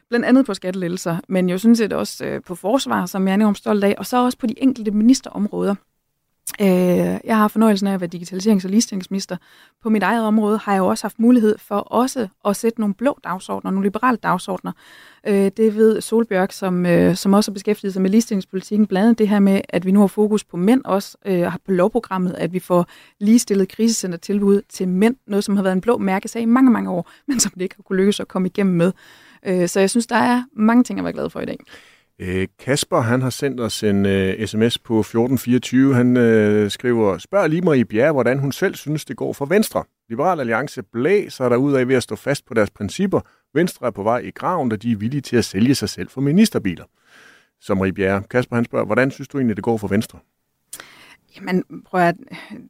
[0.09, 3.35] Blandt andet på skattelettelser, men jo sådan set også øh, på forsvar, som jeg er
[3.35, 5.75] enormt stolt af, og så også på de enkelte ministerområder.
[6.61, 6.67] Øh,
[7.25, 9.37] jeg har fornøjelsen af at være digitaliserings- og ligestillingsminister.
[9.83, 12.95] På mit eget område har jeg jo også haft mulighed for også at sætte nogle
[12.95, 14.73] blå dagsordner, nogle liberale dagsordner.
[15.27, 19.19] Øh, det ved Solbjørk, som, øh, som også har beskæftiget sig med ligestillingspolitikken, blandt andet
[19.19, 22.35] det her med, at vi nu har fokus på mænd også, øh, har på lovprogrammet,
[22.35, 22.87] at vi får
[23.21, 27.11] ligestillet krisecentertilbud til mænd, noget som har været en blå mærkesag i mange, mange år,
[27.29, 28.93] men som det ikke har kunne lykkes at komme igennem med.
[29.47, 31.59] Øh, så jeg synes, der er mange ting at være glad for i dag.
[32.19, 35.95] Øh, Kasper, han har sendt os en øh, sms på 1424.
[35.95, 39.85] Han øh, skriver, spørg lige Marie Bjerre, hvordan hun selv synes, det går for Venstre.
[40.09, 43.21] Liberal Alliance blæser der ud af ved at stå fast på deres principper.
[43.55, 46.09] Venstre er på vej i graven, da de er villige til at sælge sig selv
[46.09, 46.85] for ministerbiler.
[47.61, 50.19] Så Marie Bjerre, Kasper han spørger, hvordan synes du egentlig, det går for Venstre?
[51.37, 52.17] Jamen, prøv at,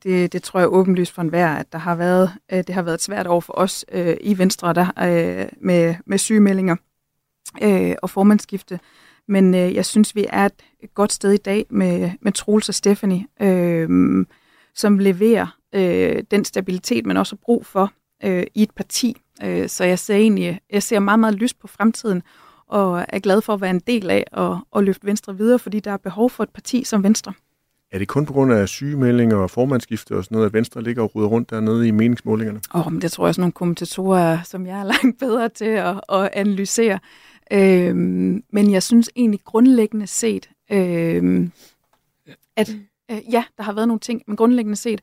[0.02, 2.94] det, det tror jeg åbenlyst for enhver, at der har været, øh, det har været
[2.94, 6.76] et svært år for os øh, i Venstre der, øh, med, med sygemeldinger
[7.62, 8.80] øh, og formandsskifte.
[9.28, 10.48] Men øh, jeg synes, vi er
[10.80, 14.26] et godt sted i dag med, med Troels og Stephanie, øh,
[14.74, 17.92] som leverer øh, den stabilitet, man også har brug for
[18.24, 19.16] øh, i et parti.
[19.44, 22.22] Øh, så jeg ser egentlig, jeg ser meget, meget lyst på fremtiden,
[22.66, 25.80] og er glad for at være en del af at, at løfte Venstre videre, fordi
[25.80, 27.32] der er behov for et parti som Venstre.
[27.92, 31.02] Er det kun på grund af sygemeldinger og formandsskifte og sådan noget, at Venstre ligger
[31.02, 32.60] og ruder rundt dernede i meningsmålingerne?
[32.74, 35.64] Åh, oh, men det tror jeg, sådan nogle kommentatorer, som jeg er langt bedre til
[35.64, 36.98] at, at analysere.
[37.52, 41.52] Øhm, men jeg synes egentlig grundlæggende set, øhm,
[42.56, 42.70] at
[43.10, 45.00] øh, ja, der har været nogle ting, men grundlæggende set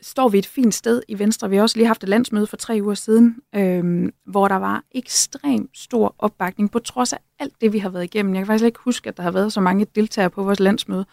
[0.00, 1.50] står vi et fint sted i Venstre.
[1.50, 4.84] Vi har også lige haft et landsmøde for tre uger siden, øhm, hvor der var
[4.92, 8.34] ekstrem stor opbakning, på trods af alt det, vi har været igennem.
[8.34, 11.06] Jeg kan faktisk ikke huske, at der har været så mange deltagere på vores landsmøde.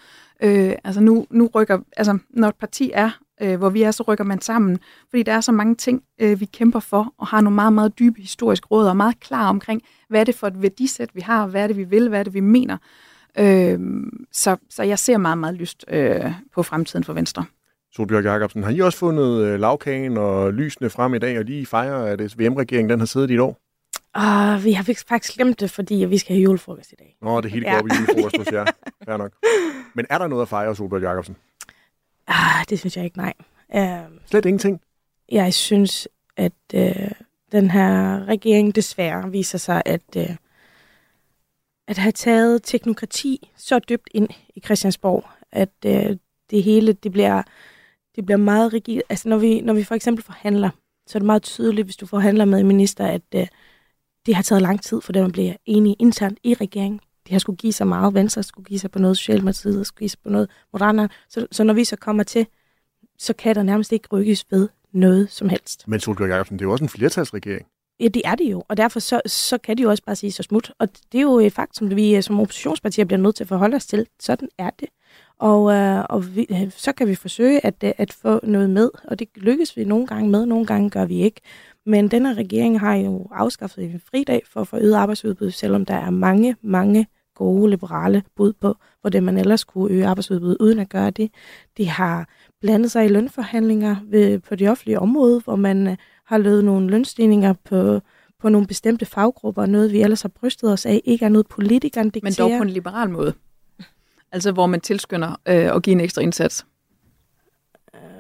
[0.43, 3.10] Øh, altså nu, nu rykker, altså når et parti er,
[3.41, 6.39] øh, hvor vi er, så rykker man sammen, fordi der er så mange ting, øh,
[6.39, 9.82] vi kæmper for, og har nogle meget, meget dybe historiske råd, og meget klar omkring,
[10.10, 12.23] hvad er det for et værdisæt, vi har, hvad er det, vi vil, hvad er
[12.23, 12.78] det, vi mener.
[13.38, 13.80] Øh,
[14.32, 17.45] så, så jeg ser meget, meget lyst øh, på fremtiden for Venstre.
[17.96, 21.66] Solbjørg Jacobsen, har I også fundet øh, lavkagen og lysene frem i dag, og lige
[21.66, 23.60] fejrer, at SVM-regeringen den har siddet i et år?
[24.18, 27.18] Uh, vi har faktisk glemt det, fordi vi skal have julefrokost i dag.
[27.22, 27.80] Nå, det hele går ja.
[27.80, 28.66] op i julefrokost hos jer.
[29.06, 29.32] Fair nok.
[29.94, 31.36] Men er der noget at fejre, Solbjørg Jacobsen?
[32.30, 33.34] Uh, det synes jeg ikke, nej.
[33.76, 34.82] Uh, Slet ingenting?
[35.32, 36.82] Jeg synes, at uh,
[37.52, 40.36] den her regering desværre viser sig at, uh,
[41.88, 46.18] at have taget teknokrati så dybt ind i Christiansborg, at uh,
[46.50, 47.44] det hele det bliver,
[48.15, 49.04] det bliver meget rigidt.
[49.10, 50.69] Altså når vi, når vi for eksempel forhandler,
[51.08, 53.41] så er det meget tydeligt, hvis du forhandler med en minister, at uh,
[54.26, 56.99] det har taget lang tid for dem at blive enige internt i regeringen.
[57.23, 58.13] Det har skulle give sig meget.
[58.13, 61.10] Venstre skulle give sig på noget, Socialdemokratiet skulle give sig på noget, Moderaterne.
[61.30, 62.47] Så, så når vi så kommer til,
[63.17, 65.88] så kan der nærmest ikke rykkes ved noget som helst.
[65.88, 67.67] Men Solbjørg Jacobsen, det er jo også en flertalsregering.
[67.99, 70.32] Ja, det er det jo, og derfor så, så kan de jo også bare sige
[70.32, 70.71] så smut.
[70.80, 73.86] Og det er jo et faktum, vi som oppositionspartier bliver nødt til at forholde os
[73.86, 74.08] til.
[74.19, 74.89] Sådan er det.
[75.44, 79.28] Og, øh, og vi, så kan vi forsøge at, at få noget med, og det
[79.36, 81.42] lykkes vi nogle gange med, nogle gange gør vi ikke.
[81.86, 85.94] Men denne regering har jo afskaffet en fridag for at få øget arbejdsudbud, selvom der
[85.94, 90.90] er mange, mange gode liberale bud på, hvordan man ellers kunne øge arbejdsudbuddet uden at
[90.90, 91.32] gøre det.
[91.78, 92.30] De har
[92.62, 97.54] blandet sig i lønforhandlinger ved, på det offentlige område, hvor man har løbet nogle lønstigninger
[97.54, 98.02] på,
[98.40, 102.10] på nogle bestemte faggrupper, noget vi ellers har brystet os af, ikke er noget politikeren
[102.10, 102.46] dikterer.
[102.48, 103.34] Men dog på en liberal måde.
[104.34, 106.65] Altså hvor man tilskynder øh, at give en ekstra indsats.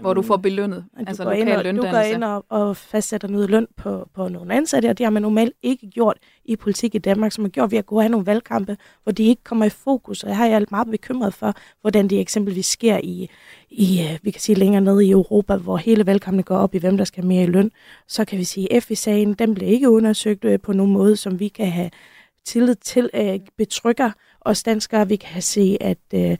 [0.01, 0.85] Hvor du får belønnet.
[0.97, 4.53] Du altså ind, og, du går ind og, og fastsætter noget løn på, på nogle
[4.53, 7.71] ansatte, og det har man normalt ikke gjort i politik i Danmark, som har gjort
[7.71, 10.23] ved at gå have nogle valgkampe, hvor de ikke kommer i fokus.
[10.23, 13.29] Og jeg har jeg meget bekymret for, hvordan det eksempelvis sker i,
[13.69, 16.77] i, øh, vi kan sige længere nede i Europa, hvor hele valgkampen går op i,
[16.77, 17.71] hvem der skal mere i løn.
[18.07, 21.39] Så kan vi sige, at FI-sagen, den bliver ikke undersøgt øh, på nogen måde, som
[21.39, 21.89] vi kan have
[22.45, 25.07] tillid til, at betrykker os danskere.
[25.07, 26.37] Vi kan se, at øh,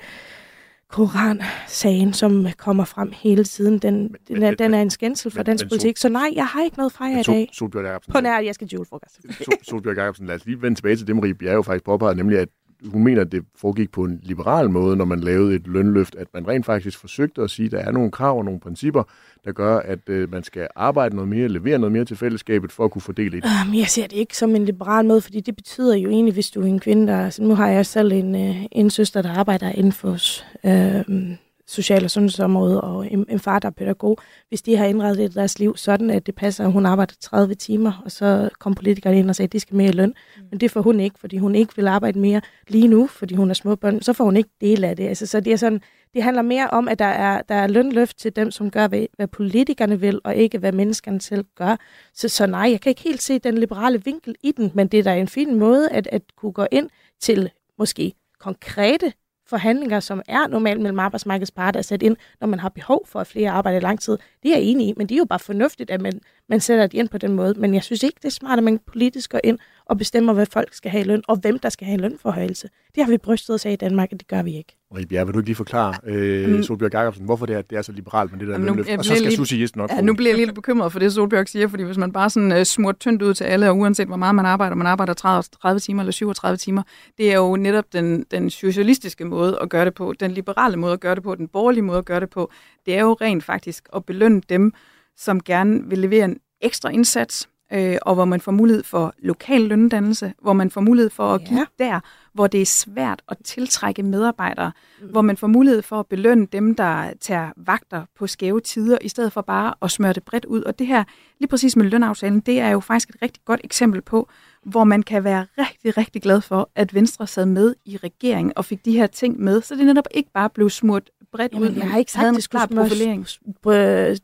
[0.93, 5.31] Koran-sagen, som kommer frem hele tiden, den, men, den, er, men, den er en skændsel
[5.31, 5.97] for men, dansk men, politik.
[5.97, 7.49] Så nej, jeg har ikke noget fra jer i dag.
[7.53, 8.13] Solbjørg Jacobsen.
[8.13, 9.19] På nær, jeg skal julefrokost.
[9.61, 12.39] Solbjørg Jacobsen, lad os lige vende tilbage til det, Marie Bjerg jo faktisk påpegede, nemlig
[12.39, 12.49] at
[12.86, 16.28] hun mener, at det foregik på en liberal måde, når man lavede et lønløft, at
[16.34, 19.04] man rent faktisk forsøgte at sige, at der er nogle krav og nogle principper,
[19.46, 22.86] der gør, at øh, man skal arbejde noget mere, levere noget mere til fællesskabet for
[22.86, 23.46] at kunne fordele det?
[23.46, 26.34] Jamen, øhm, jeg ser det ikke som en liberal måde, fordi det betyder jo egentlig,
[26.34, 27.26] hvis du er en kvinde, der...
[27.26, 30.17] Altså, nu har jeg selv en, øh, en søster, der arbejder inden for
[30.63, 31.38] øh,
[31.73, 34.17] social- og sundhedsområde, og en, en far, der er pædagog,
[34.49, 38.01] hvis de har indrettet deres liv sådan, at det passer, at hun arbejder 30 timer,
[38.05, 40.09] og så kom politikerne ind og sagde, at de skal mere i løn.
[40.09, 40.43] Mm.
[40.51, 43.49] Men det får hun ikke, fordi hun ikke vil arbejde mere lige nu, fordi hun
[43.49, 44.01] er små børn.
[44.01, 45.07] Så får hun ikke del af det.
[45.07, 45.81] Altså, så det er sådan,
[46.13, 49.05] det handler mere om, at der er, der er lønløft til dem, som gør, hvad,
[49.15, 51.75] hvad politikerne vil, og ikke hvad menneskerne selv gør.
[52.13, 54.99] Så, så nej, jeg kan ikke helt se den liberale vinkel i den, men det
[54.99, 56.89] er da en fin måde at, at kunne gå ind
[57.21, 59.13] til måske konkrete
[59.47, 63.19] forhandlinger, som er normalt mellem arbejdsmarkedets parter at sætte ind, når man har behov for,
[63.19, 64.17] at flere arbejder i lang tid.
[64.43, 66.88] Det er jeg enig i, men det er jo bare fornuftigt, at man, man sætter
[66.88, 67.53] det ind på den måde.
[67.58, 70.45] Men jeg synes ikke, det er smart, at man politisk går ind og bestemmer, hvad
[70.45, 72.69] folk skal have i løn, og hvem der skal have en lønforhøjelse.
[72.95, 74.75] Det har vi brystet os af i Danmark, og det gør vi ikke.
[74.91, 76.63] Marie Bjerre, vil du ikke lige forklare, øh, mm.
[76.63, 78.89] Solbjørg Jacobsen, hvorfor det er, det er så liberalt med det der lønløft?
[78.89, 81.47] Og så skal lige, Susie nok ja, nu bliver jeg lidt bekymret for det, Solbjørg
[81.47, 84.15] siger, fordi hvis man bare sådan uh, smurt tyndt ud til alle, og uanset hvor
[84.15, 86.84] meget man arbejder, man arbejder 30, 30 timer eller 37 timer,
[87.17, 90.93] det er jo netop den, den socialistiske måde at gøre det på, den liberale måde
[90.93, 92.51] at gøre det på, den borgerlige måde at gøre det på.
[92.86, 94.73] Det er jo rent faktisk at belønne dem,
[95.17, 99.62] som gerne vil levere en ekstra indsats, øh, og hvor man får mulighed for lokal
[99.62, 101.47] løndannelse, hvor man får mulighed for at ja.
[101.47, 101.99] give der,
[102.34, 104.71] hvor det er svært at tiltrække medarbejdere,
[105.02, 105.08] mm.
[105.08, 109.10] hvor man får mulighed for at belønne dem, der tager vagter på skæve tider, i
[109.10, 110.62] stedet for bare at smøre det bredt ud.
[110.62, 111.04] Og det her,
[111.39, 114.30] lige præcis med lønaftalen, det er jo faktisk et rigtig godt eksempel på,
[114.65, 118.65] hvor man kan være rigtig, rigtig glad for, at Venstre sad med i regeringen og
[118.65, 121.76] fik de her ting med, så det netop ikke bare blev smurt bredt Jamen, ud.
[121.76, 123.28] Jeg har ikke sagt, at det skulle profilering.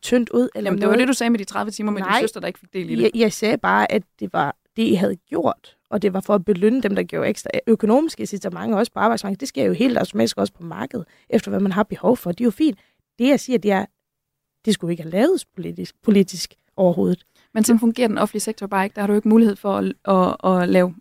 [0.02, 0.50] tyndt ud.
[0.56, 2.48] Eller Jamen, det var det, du sagde med de 30 timer med din søster, der
[2.48, 3.04] ikke fik del i det.
[3.04, 6.36] Jeg, jeg sagde bare, at det var det, I havde gjort, og det var for
[6.36, 9.40] at belønne dem, der gjorde ekstra økonomiske incitamenter også på arbejdsmarkedet.
[9.40, 12.32] Det sker jo helt automatisk også på markedet, efter hvad man har behov for.
[12.32, 12.80] Det er jo fint.
[13.20, 13.86] Det, jeg siger, det er,
[14.66, 17.26] det skulle ikke have lavet politisk, politisk overhovedet.
[17.54, 18.96] Men sådan fungerer den offentlige sektor bare ikke.
[18.96, 20.96] Der har du ikke mulighed for at, at, at lave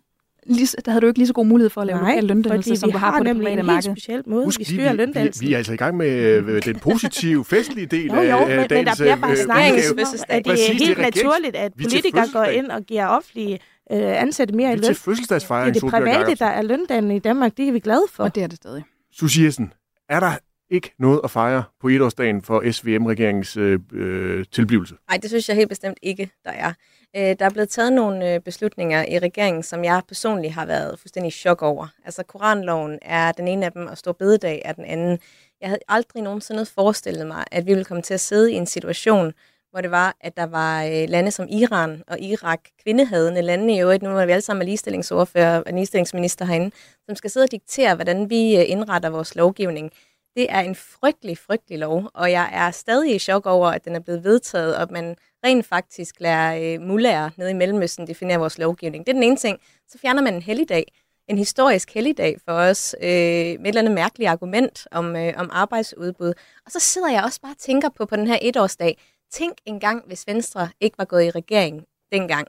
[0.55, 2.75] lige, der havde du ikke lige så god mulighed for at lave Nej, lokal løndannelse,
[2.75, 3.89] som du har på det private marked.
[3.89, 5.41] Nej, speciel måde, Husk, vi styrer løndannelsen.
[5.41, 8.47] Vi, vi er altså i gang med øh, den positive, festlige del jo, jo, af
[8.47, 8.71] men, dagens...
[8.71, 12.67] men der bliver bare øh, snakket, at det er helt naturligt, at politikere går ind
[12.71, 13.59] og giver offentlige
[13.91, 14.83] øh, ansatte mere i løn.
[14.83, 17.57] til fødselsdagsfejring, Det er det private, der er løndannende i Danmark.
[17.57, 18.23] Det er vi glade for.
[18.23, 18.83] Og det er det stadig.
[19.11, 19.73] Susie Jessen,
[20.09, 20.31] er der
[20.71, 24.95] ikke noget at fejre på etårsdagen for SVM-regeringens øh, øh, tilblivelse?
[25.09, 26.73] Nej, det synes jeg helt bestemt ikke, der er.
[27.15, 30.99] Øh, der er blevet taget nogle øh, beslutninger i regeringen, som jeg personligt har været
[30.99, 31.87] fuldstændig i chok over.
[32.05, 35.19] Altså, Koranloven er den ene af dem, og Stor Bededag er den anden.
[35.61, 38.65] Jeg havde aldrig nogensinde forestillet mig, at vi ville komme til at sidde i en
[38.65, 39.33] situation,
[39.71, 43.81] hvor det var, at der var øh, lande som Iran og Irak, kvindehadende lande i
[43.81, 46.71] øvrigt, nu er vi alle sammen ligestillingsordfører og ligestillingsminister herinde,
[47.05, 49.91] som skal sidde og diktere, hvordan vi øh, indretter vores lovgivning.
[50.35, 53.95] Det er en frygtelig, frygtelig lov, og jeg er stadig i chok over, at den
[53.95, 58.39] er blevet vedtaget, og at man rent faktisk lader øh, mullager nede i Mellemøsten definere
[58.39, 59.05] vores lovgivning.
[59.05, 59.59] Det er den ene ting.
[59.87, 60.91] Så fjerner man en helligdag,
[61.27, 65.49] en historisk helligdag for os, øh, med et eller andet mærkeligt argument om, øh, om
[65.51, 66.33] arbejdsudbud.
[66.65, 68.97] Og så sidder jeg også bare og tænker på, på den her etårsdag,
[69.31, 72.47] tænk engang, hvis Venstre ikke var gået i regering dengang.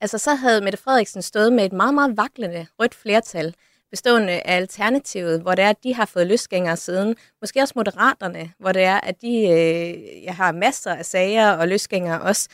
[0.00, 3.54] Altså, så havde Mette Frederiksen stået med et meget, meget vaklende rødt flertal,
[3.90, 7.16] bestående af Alternativet, hvor det er, at de har fået løsgængere siden.
[7.40, 11.68] Måske også Moderaterne, hvor det er, at de øh, jeg har masser af sager og
[11.68, 12.48] løsgængere også.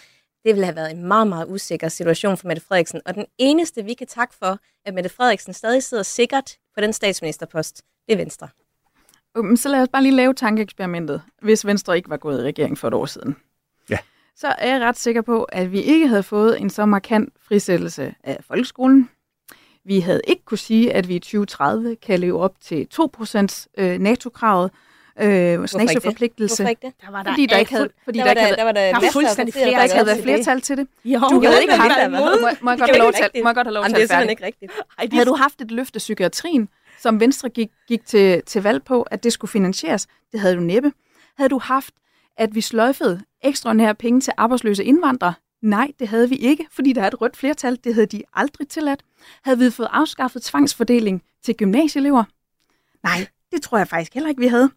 [0.45, 3.01] Det ville have været en meget, meget usikker situation for Mette Frederiksen.
[3.07, 6.93] Og den eneste, vi kan takke for, at Mette Frederiksen stadig sidder sikkert på den
[6.93, 8.49] statsministerpost, det er Venstre.
[9.39, 12.79] Um, så lad os bare lige lave tankeeksperimentet, hvis Venstre ikke var gået i regering
[12.79, 13.37] for et år siden.
[13.91, 13.99] Ja.
[14.37, 18.15] Så er jeg ret sikker på, at vi ikke havde fået en så markant frisættelse
[18.25, 19.11] af folkeskolen,
[19.85, 23.99] vi havde ikke kunne sige, at vi i 2030 kan leve op til 2% øh,
[23.99, 24.71] NATO-kravet.
[25.21, 25.27] øh,
[25.75, 26.63] NATO-forpligtelse.
[26.63, 26.95] Hvorfor ikke det?
[27.05, 28.91] Der var der Fordi der ikke havde, fordi Der der der, der havde, var der,
[28.93, 30.35] der af fuldstændig partier, der ikke havde været til det.
[30.37, 30.87] flertal til det.
[31.05, 32.11] Jo, Du havde det ikke haft, være.
[32.11, 33.43] må, jeg godt Det have lov ikke til, rigtigt.
[33.45, 34.73] må jeg godt have lov Jamen, til det er simpelthen ikke rigtigt.
[35.13, 36.69] Havde du haft et løfte psykiatrien,
[37.03, 40.61] som Venstre gik, gik til, til valg på, at det skulle finansieres, det havde du
[40.61, 40.93] næppe.
[41.37, 41.95] Havde du haft,
[42.39, 45.35] at vi sløjfede ekstraordinære penge til arbejdsløse indvandrere?
[45.65, 47.79] Nej, det havde vi ikke, fordi der er et rødt flertal.
[47.85, 49.01] Det havde de aldrig tilladt.
[49.43, 52.25] Havde vi fået afskaffet tvangsfordeling til gymnasieelever?
[53.03, 54.71] Nej, det tror jeg faktisk heller ikke, vi havde.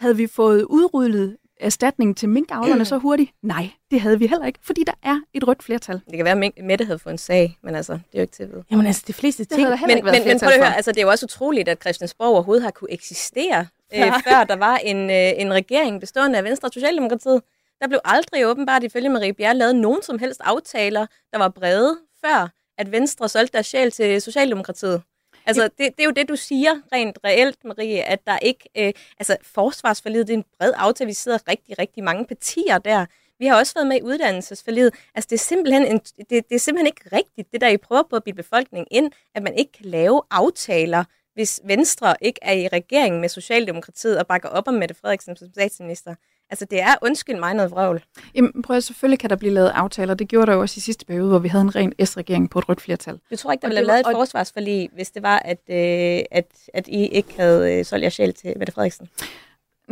[0.00, 3.30] Havde vi fået udryddet erstatningen til minkavlerne så hurtigt?
[3.42, 6.00] Nej, det havde vi heller ikke, fordi der er et rødt flertal.
[6.10, 8.34] Det kan være, at Mette havde fået en sag, men altså, det er jo ikke
[8.34, 8.64] til at vide.
[8.70, 9.60] Jamen altså, de fleste Det ting...
[9.62, 11.08] havde der heller Men, ikke været men, men prøv at høre, altså, det er jo
[11.10, 15.52] også utroligt, at Christiansborg overhovedet har kunne eksistere, øh, før der var en, øh, en
[15.52, 17.42] regering bestående af Venstre og Socialdemokratiet.
[17.80, 21.98] Der blev aldrig åbenbart ifølge Marie Bjerre lavet nogen som helst aftaler, der var brede,
[22.24, 22.48] før
[22.78, 25.02] at Venstre solgte deres sjæl til Socialdemokratiet.
[25.46, 28.68] Altså, det, det er jo det, du siger rent reelt, Marie, at der ikke...
[28.78, 31.08] Øh, altså, forsvarsforlidet, det er en bred aftale.
[31.08, 33.06] Vi sidder rigtig, rigtig mange partier der.
[33.38, 34.94] Vi har også været med i uddannelsesforlidet.
[35.14, 38.02] Altså, det er simpelthen, en, det, det er simpelthen ikke rigtigt, det der I prøver
[38.10, 41.04] på at bilde befolkningen ind, at man ikke kan lave aftaler,
[41.34, 45.48] hvis Venstre ikke er i regering med Socialdemokratiet og bakker op om Mette Frederiksen som
[45.52, 46.14] statsminister.
[46.50, 48.04] Altså, det er, undskyld mig, noget vrøvl.
[48.34, 50.14] Jamen, prøv at, selvfølgelig kan der blive lavet aftaler.
[50.14, 52.58] Det gjorde der jo også i sidste periode, hvor vi havde en ren S-regering på
[52.58, 53.18] et rødt flertal.
[53.30, 56.24] Du tror ikke, der ville have lavet et og- forsvarsforlig, hvis det var, at, øh,
[56.30, 59.08] at, at I ikke havde øh, solgt jer sjæl til Mette Frederiksen?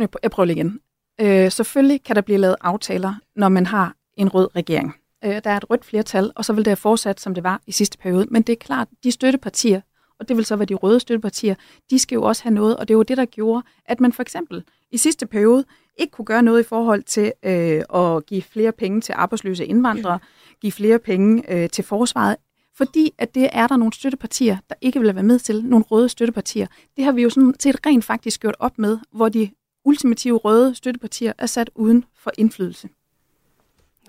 [0.01, 0.79] Prø- Jeg prøver lige igen.
[1.21, 4.95] Øh, selvfølgelig kan der blive lavet aftaler, når man har en rød regering.
[5.25, 7.61] Øh, der er et rødt flertal, og så vil det have fortsat, som det var
[7.67, 8.25] i sidste periode.
[8.31, 9.81] Men det er klart, de støttepartier,
[10.19, 11.55] og det vil så være de røde støttepartier,
[11.89, 14.21] de skal jo også have noget, og det var det, der gjorde, at man for
[14.21, 15.65] eksempel i sidste periode
[15.97, 20.19] ikke kunne gøre noget i forhold til øh, at give flere penge til arbejdsløse indvandrere,
[20.61, 22.35] give flere penge øh, til forsvaret,
[22.75, 26.09] fordi at det er der nogle støttepartier, der ikke vil være med til, nogle røde
[26.09, 26.67] støttepartier.
[26.97, 29.49] Det har vi jo sådan set rent faktisk gjort op med, hvor de
[29.85, 32.89] ultimative røde støttepartier er sat uden for indflydelse.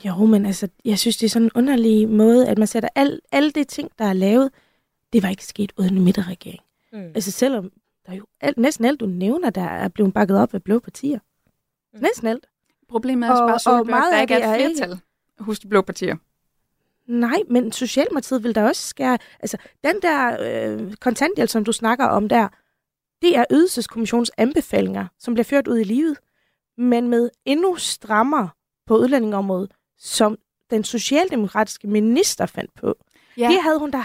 [0.04, 3.20] Jo, men altså, jeg synes, det er sådan en underlig måde, at man sætter al,
[3.32, 4.50] alle de ting, der er lavet,
[5.16, 6.60] det var ikke sket uden en midterregering.
[6.92, 6.98] Mm.
[7.14, 7.72] Altså selvom
[8.06, 10.78] der er jo alt, næsten alt, du nævner, der er blevet bakket op af blå
[10.78, 11.18] partier.
[11.94, 12.00] Mm.
[12.02, 12.46] Næsten alt.
[12.88, 14.98] Problemet er Og- og, bare, og meget der ikke er et ikke- flertal
[15.38, 16.16] hos de blå partier.
[17.06, 19.18] Nej, men Socialdemokratiet vil da også skære...
[19.40, 22.48] Altså, den der øh, kontanthjælp, som du snakker om der,
[23.22, 26.16] det er ydelseskommissionens anbefalinger, som bliver ført ud i livet,
[26.78, 28.48] men med endnu strammere
[28.86, 30.38] på udlændingområdet, som
[30.70, 32.94] den socialdemokratiske minister fandt på.
[33.36, 33.48] Ja.
[33.48, 33.98] Det havde hun da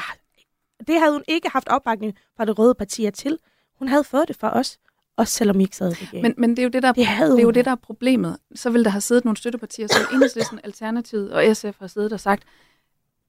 [0.87, 3.37] det havde hun ikke haft opbakning fra det røde partier til.
[3.79, 4.77] Hun havde fået det fra os,
[5.17, 6.21] også selvom I ikke sad i.
[6.21, 7.75] Men, men det er jo det, der, det, havde det er jo det, der er
[7.75, 8.37] problemet.
[8.55, 12.19] Så vil der have siddet nogle støttepartier, som Enhedslisten, Alternativet og SF har siddet og
[12.19, 12.43] sagt,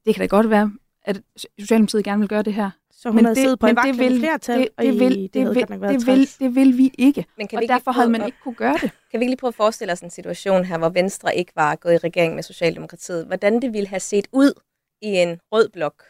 [0.07, 0.73] det kan da godt være,
[1.05, 1.23] at
[1.59, 2.71] Socialdemokratiet gerne vil gøre det her.
[2.91, 5.45] Så hun havde siddet på en det vil, flertal, det, og det, vil, det det,
[5.49, 5.55] vil,
[5.89, 7.27] det, vil, det vil vi ikke.
[7.39, 8.91] Men kan og vi ikke derfor havde man at- ikke kunne gøre det.
[9.11, 11.77] Kan vi ikke lige prøve at forestille os en situation her, hvor Venstre ikke var
[11.77, 13.27] gået i regering med Socialdemokratiet?
[13.27, 14.53] Hvordan det ville have set ud
[15.03, 16.03] i en rød blok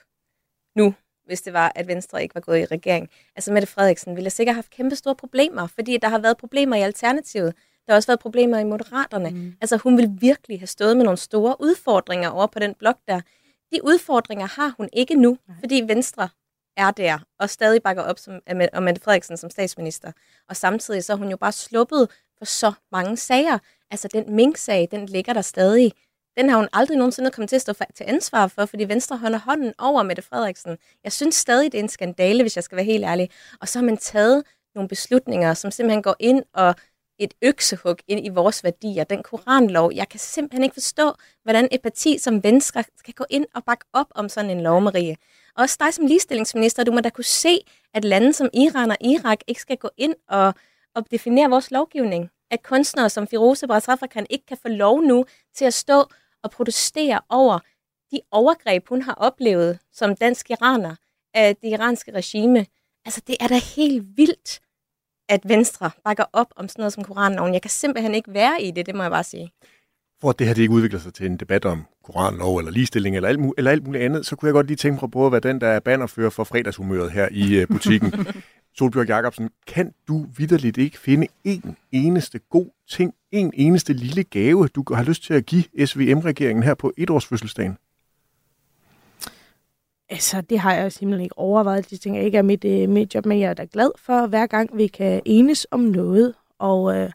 [0.77, 0.95] nu,
[1.27, 3.09] hvis det var, at Venstre ikke var gået i regering?
[3.37, 6.77] Altså Mette Frederiksen ville sikkert have haft kæmpe store problemer, fordi der har været problemer
[6.77, 7.55] i Alternativet.
[7.87, 9.31] Der har også været problemer i Moderaterne.
[9.31, 9.55] Mm.
[9.61, 13.21] Altså hun ville virkelig have stået med nogle store udfordringer over på den blok der.
[13.73, 16.29] De udfordringer har hun ikke nu, fordi Venstre
[16.77, 18.41] er der og stadig bakker op som,
[18.73, 20.13] om Mette Frederiksen som statsminister.
[20.49, 23.59] Og samtidig så er hun jo bare sluppet for så mange sager.
[23.91, 25.93] Altså den mink-sag, den ligger der stadig.
[26.37, 29.39] Den har hun aldrig nogensinde kommet til at stå til ansvar for, fordi Venstre holder
[29.39, 30.79] hånden over Mette Frederiksen.
[31.05, 33.31] Jeg synes stadig, det er en skandale, hvis jeg skal være helt ærlig.
[33.61, 36.75] Og så har man taget nogle beslutninger, som simpelthen går ind og
[37.19, 39.93] et øksehug ind i vores værdier, den koranlov.
[39.95, 41.13] Jeg kan simpelthen ikke forstå,
[41.43, 44.81] hvordan et parti som Venstre kan gå ind og bakke op om sådan en lov,
[44.81, 45.17] Marie.
[45.57, 47.59] Også dig som ligestillingsminister, du må da kunne se,
[47.95, 50.55] at lande som Iran og Irak ikke skal gå ind og,
[50.95, 52.31] og definere vores lovgivning.
[52.53, 55.25] At kunstnere som Firoze Brazafakan ikke kan få lov nu
[55.55, 56.05] til at stå
[56.43, 57.59] og protestere over
[58.11, 60.97] de overgreb, hun har oplevet som dansk iraner
[61.35, 62.67] af det iranske regime.
[63.05, 64.61] Altså, det er da helt vildt,
[65.29, 67.55] at Venstre bakker op om sådan noget som koranloven.
[67.55, 69.53] Jeg kan simpelthen ikke være i det, det må jeg bare sige.
[70.21, 73.17] For at det her det ikke udvikler sig til en debat om koranlov eller ligestilling
[73.17, 75.27] eller alt, eller alt muligt andet, så kunne jeg godt lige tænke mig at prøve
[75.27, 78.13] at være den, der er bannerfører for fredagshumøret her i øh, butikken.
[78.75, 84.69] Solbjørg Jacobsen, kan du vidderligt ikke finde en eneste god ting, en eneste lille gave,
[84.69, 87.77] du har lyst til at give SVM-regeringen her på etårsfødselsdagen?
[90.09, 91.91] Altså, det har jeg simpelthen ikke overvejet.
[91.91, 94.27] Det tænker jeg ikke er mit, øh, mit job, men jeg er da glad for,
[94.27, 96.35] hver gang vi kan enes om noget.
[96.59, 97.11] Og øh,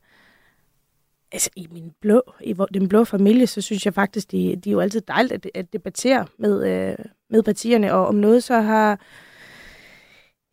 [1.32, 4.72] altså, i min blå, i den blå familie, så synes jeg faktisk, det, de er
[4.72, 7.94] jo altid dejligt at, at debattere med, øh, med partierne.
[7.94, 9.00] Og om noget, så har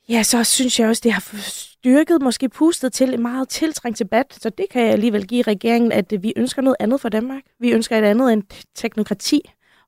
[0.09, 4.27] ja, så synes jeg også, det har styrket, måske pustet til en meget tiltrængt debat.
[4.41, 7.43] Så det kan jeg alligevel give regeringen, at øh, vi ønsker noget andet for Danmark.
[7.61, 8.43] Vi ønsker et andet end
[8.75, 9.41] teknokrati.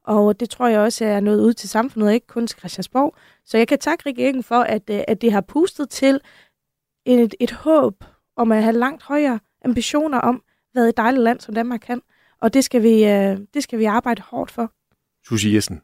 [0.05, 3.17] Og det tror jeg også er noget ud til samfundet, ikke kun til Christiansborg.
[3.45, 6.21] Så jeg kan takke regeringen for, at, øh, at det har pustet til
[7.07, 8.05] et, et håb
[8.37, 10.43] om at have langt højere ambitioner om,
[10.73, 12.03] hvad et dejligt land som Danmark kan.
[12.41, 14.73] Og det skal vi, øh, det skal vi arbejde hårdt for.
[15.29, 15.83] Susie Jessen,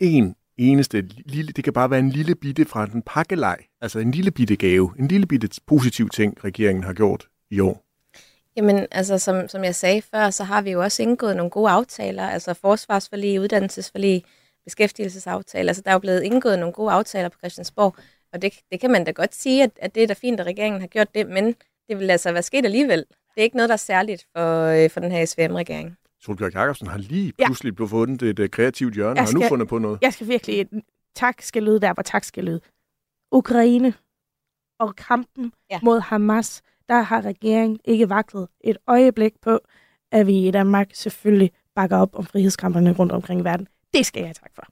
[0.00, 4.10] en eneste lille, det kan bare være en lille bitte fra den pakkelej, altså en
[4.10, 7.84] lille bitte gave, en lille bitte positiv ting, regeringen har gjort i år.
[8.56, 11.70] Jamen, altså som, som jeg sagde før, så har vi jo også indgået nogle gode
[11.70, 14.24] aftaler, altså forsvarsforlig, uddannelsesforlig,
[14.64, 15.70] beskæftigelsesaftaler.
[15.70, 17.96] Altså der er jo blevet indgået nogle gode aftaler på Christiansborg,
[18.32, 20.46] og det, det kan man da godt sige, at, at det er da fint, at
[20.46, 21.54] regeringen har gjort det, men
[21.88, 22.98] det vil altså være sket alligevel.
[22.98, 25.96] Det er ikke noget, der er særligt for, øh, for den her SVM-regering.
[26.24, 27.74] Solbjørg Jacobsen har lige pludselig ja.
[27.74, 29.98] blevet fundet et uh, kreativt hjørne, og har nu fundet på noget.
[30.02, 30.66] Jeg skal virkelig,
[31.16, 32.60] tak skal lyde der, hvor tak skal lyde.
[33.32, 33.94] Ukraine
[34.80, 35.78] og kampen ja.
[35.82, 39.60] mod Hamas, der har regeringen ikke vaklet et øjeblik på,
[40.12, 43.68] at vi i Danmark selvfølgelig bakker op om frihedskamperne rundt omkring i verden.
[43.94, 44.62] Det skal jeg tak for.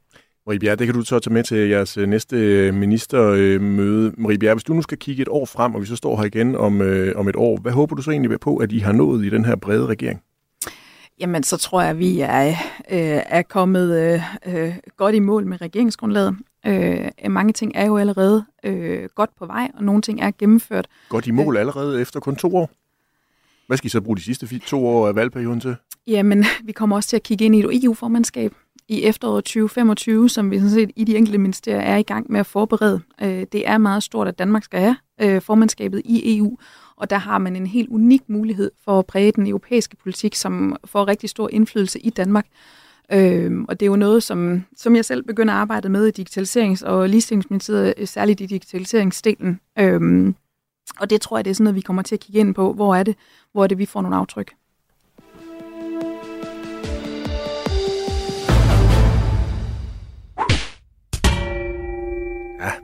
[0.46, 4.12] Marie Bjerre, det kan du så tage med til jeres øh, næste øh, ministermøde.
[4.16, 6.24] Marie Bjerre, hvis du nu skal kigge et år frem, og vi så står her
[6.24, 8.92] igen om, øh, om et år, hvad håber du så egentlig på, at I har
[8.92, 10.22] nået i den her brede regering?
[11.20, 12.48] Jamen, så tror jeg, at vi er,
[12.90, 16.36] øh, er kommet øh, øh, godt i mål med regeringsgrundlaget.
[16.66, 20.88] Øh, mange ting er jo allerede øh, godt på vej, og nogle ting er gennemført.
[21.08, 22.70] Godt i mål allerede efter kun to år?
[23.66, 25.76] Hvad skal I så bruge de sidste to år af valgperioden til?
[26.06, 28.54] Jamen, vi kommer også til at kigge ind i et EU-formandskab
[28.88, 32.40] i efteråret 2025, som vi sådan set i de enkelte ministerier er i gang med
[32.40, 33.00] at forberede.
[33.22, 36.58] Øh, det er meget stort, at Danmark skal have øh, formandskabet i EU,
[37.02, 40.76] og der har man en helt unik mulighed for at præge den europæiske politik, som
[40.84, 42.46] får rigtig stor indflydelse i Danmark.
[43.12, 46.22] Øhm, og det er jo noget, som, som jeg selv begynder at arbejde med i
[46.22, 49.60] digitaliserings- og ligestillingsministeriet, øh, særligt i digitaliseringsdelen.
[49.78, 50.34] Øhm,
[51.00, 52.72] og det tror jeg, det er sådan noget, vi kommer til at kigge ind på.
[52.72, 53.16] Hvor er det,
[53.52, 54.52] hvor er det vi får nogle aftryk?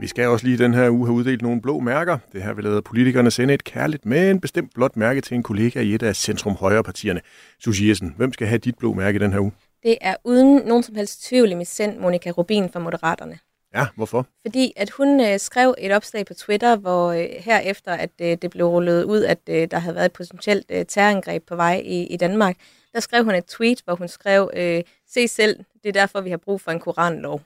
[0.01, 2.18] Vi skal også lige den her uge have uddelt nogle blå mærker.
[2.32, 5.80] Det her vil lade politikerne sende et kærligt, men bestemt blåt mærke til en kollega
[5.80, 7.20] i et af Centrum Højre partierne.
[7.61, 9.53] Susie Jessen, hvem skal have dit blå mærke den her uge?
[9.82, 13.38] Det er uden nogen som helst tvivl i mit sind Monika Rubin fra Moderaterne.
[13.74, 14.26] Ja, hvorfor?
[14.46, 18.51] Fordi at hun øh, skrev et opslag på Twitter, hvor øh, herefter at øh, det
[18.51, 22.07] blev rullet ud, at øh, der havde været et potentielt øh, terrorangreb på vej i,
[22.07, 22.57] i Danmark,
[22.92, 26.30] der skrev hun et tweet, hvor hun skrev, øh, se selv, det er derfor, vi
[26.30, 27.40] har brug for en koranlov.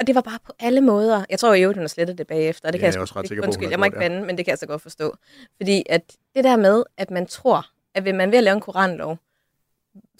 [0.00, 1.24] Og det var bare på alle måder.
[1.30, 2.70] Jeg tror jo, hun har slettet det bagefter.
[2.70, 4.50] Det kan jeg, jeg, også ret sikker undskyld, jeg må ikke bande, men det kan
[4.50, 5.16] jeg så godt forstå.
[5.56, 9.18] Fordi at det der med, at man tror, at hvis man vil lave en koranlov,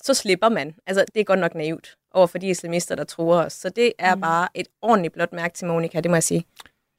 [0.02, 0.74] så slipper man.
[0.86, 3.52] Altså, det er godt nok naivt over for de islamister, der tror os.
[3.52, 4.20] Så det er mm.
[4.20, 6.44] bare et ordentligt blåt mærke til Monika, det må jeg sige.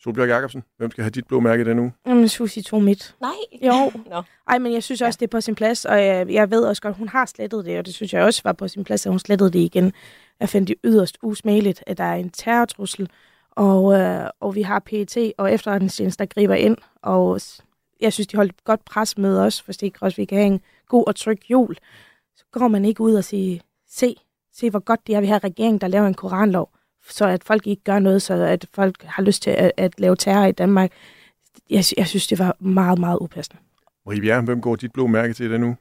[0.04, 1.92] Solbjørg Jacobsen, hvem skal have dit blå mærke den uge?
[2.08, 3.16] Jamen, Susie tog mit.
[3.22, 3.32] Nej.
[3.62, 3.92] Jo.
[4.12, 4.22] no.
[4.48, 5.26] Ej, men jeg synes også, ja.
[5.26, 7.80] det er på sin plads, og jeg, jeg ved også godt, hun har slettet det,
[7.80, 9.94] og det synes jeg også var på sin plads, at hun slettede det igen.
[10.40, 13.10] Jeg fandt det yderst usmageligt, at der er en terrortrussel,
[13.52, 17.42] og, øh, og vi har PET og efterretningstjenester, der griber ind, og
[18.02, 20.62] jeg synes, de holdt godt pres med os, for det også, vi kan have en
[20.88, 21.76] god og tryg jul.
[22.36, 23.60] Så går man ikke ud og siger,
[23.90, 24.16] se,
[24.54, 26.70] se hvor godt det er, vi har regeringen, der laver en koranlov,
[27.10, 30.16] så at folk ikke gør noget, så at folk har lyst til at, at lave
[30.16, 30.92] terror i Danmark.
[31.70, 33.62] Jeg, jeg synes, det var meget, meget upassende.
[34.06, 35.76] Marie Bjerre, hvem går dit blå mærke til det nu?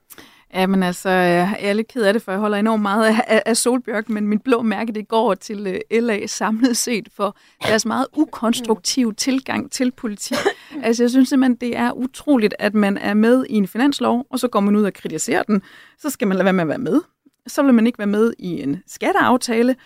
[0.54, 3.42] Ja, men altså, jeg er lidt ked af det, for jeg holder enormt meget af,
[3.46, 7.86] af, Solbjørk, men mit blå mærke, det går til øh, LA samlet set for deres
[7.86, 10.36] meget ukonstruktive tilgang til politik.
[10.82, 14.38] Altså, jeg synes simpelthen, det er utroligt, at man er med i en finanslov, og
[14.38, 15.62] så går man ud og kritiserer den.
[15.98, 17.00] Så skal man lade være med at være med.
[17.46, 19.76] Så vil man ikke være med i en skatteaftale,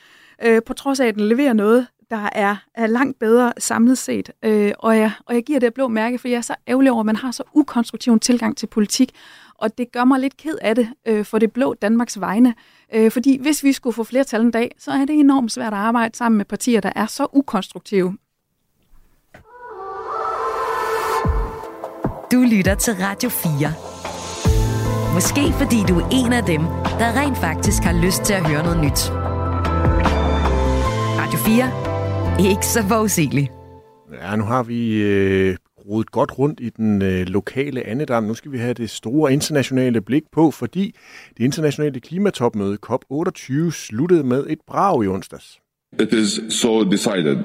[0.45, 4.31] øh, på trods af, at den leverer noget, der er, er langt bedre samlet set.
[4.43, 7.01] Øh, og, jeg, og jeg giver det blå mærke, for jeg er så ærgerlig over,
[7.01, 9.11] at man har så ukonstruktiv en tilgang til politik,
[9.55, 12.55] og det gør mig lidt ked af det øh, for det blå Danmarks vegne.
[12.95, 15.79] Øh, fordi hvis vi skulle få flertal en dag, så er det enormt svært at
[15.79, 18.17] arbejde sammen med partier, der er så ukonstruktive.
[22.33, 23.73] Du lytter til Radio 4.
[25.15, 26.61] Måske fordi du er en af dem,
[26.99, 29.11] der rent faktisk har lyst til at høre noget nyt.
[31.19, 31.92] Radio 4.
[32.41, 33.51] Ikke så forudsigeligt.
[34.13, 35.57] Ja, nu har vi øh,
[35.89, 38.25] rodet godt rundt i den øh, lokale andedam.
[38.25, 40.95] Nu skal vi have det store internationale blik på, fordi
[41.39, 45.59] det internationale klimatopmøde COP28 sluttede med et brag i onsdags.
[46.01, 47.37] It is so decided.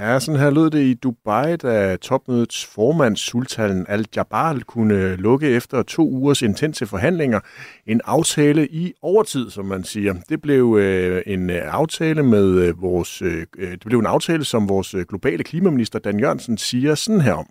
[0.00, 5.82] Ja, sådan her lød det i Dubai, da topmødets formand Sultan Al-Jabal kunne lukke efter
[5.82, 7.40] to ugers intense forhandlinger
[7.86, 10.14] en aftale i overtid, som man siger.
[10.28, 14.44] Det blev øh, en øh, aftale med øh, vores øh, øh, det blev en aftale,
[14.44, 17.46] som vores globale klimaminister Dan Jørgensen siger sådan her om.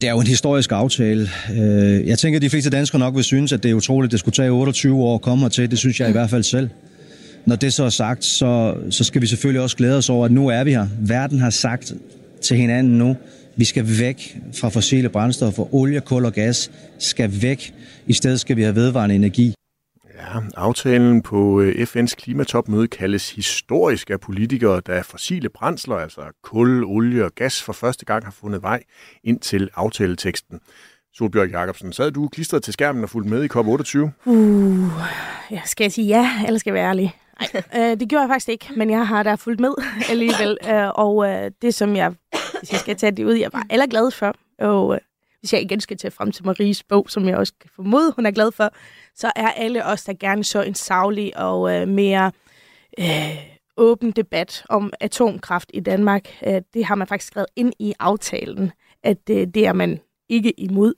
[0.00, 1.28] Det er jo en historisk aftale.
[2.06, 4.20] Jeg tænker, at de fleste danskere nok vil synes, at det er utroligt, at det
[4.20, 5.70] skulle tage 28 år at komme til.
[5.70, 6.68] Det synes jeg i hvert fald selv.
[7.46, 10.32] Når det så er sagt, så, så skal vi selvfølgelig også glæde os over, at
[10.32, 10.86] nu er vi her.
[11.00, 11.92] Verden har sagt
[12.42, 13.16] til hinanden nu,
[13.56, 15.74] vi skal væk fra fossile brændstoffer.
[15.74, 17.74] Olie, kul og gas skal væk.
[18.06, 19.54] I stedet skal vi have vedvarende energi.
[20.18, 26.84] Ja, aftalen på øh, FN's klimatopmøde kaldes historisk af politikere, da fossile brændsler, altså kul,
[26.84, 28.82] olie og gas, for første gang har fundet vej
[29.24, 30.60] ind til aftaleteksten.
[31.14, 34.28] Solbjørg Jacobsen, sad du klistret til skærmen og fulgte med i COP28?
[34.30, 34.90] Uh,
[35.50, 37.14] ja, skal jeg sige ja, eller skal jeg være ærlig?
[37.76, 39.74] Øh, det gjorde jeg faktisk ikke, men jeg har da fulgt med
[40.10, 40.58] alligevel.
[40.68, 42.12] Øh, og øh, det, som jeg,
[42.58, 45.00] hvis jeg skal tage det ud, jeg var aller glad for, og øh,
[45.40, 48.26] hvis jeg igen skal tage frem til Maries bog, som jeg også kan formode, hun
[48.26, 48.70] er glad for,
[49.14, 52.32] så er alle os, der gerne så en savlig og øh, mere
[52.98, 53.38] øh,
[53.76, 56.28] åben debat om atomkraft i Danmark.
[56.46, 58.72] Øh, det har man faktisk skrevet ind i aftalen,
[59.02, 60.94] at øh, det er man ikke imod.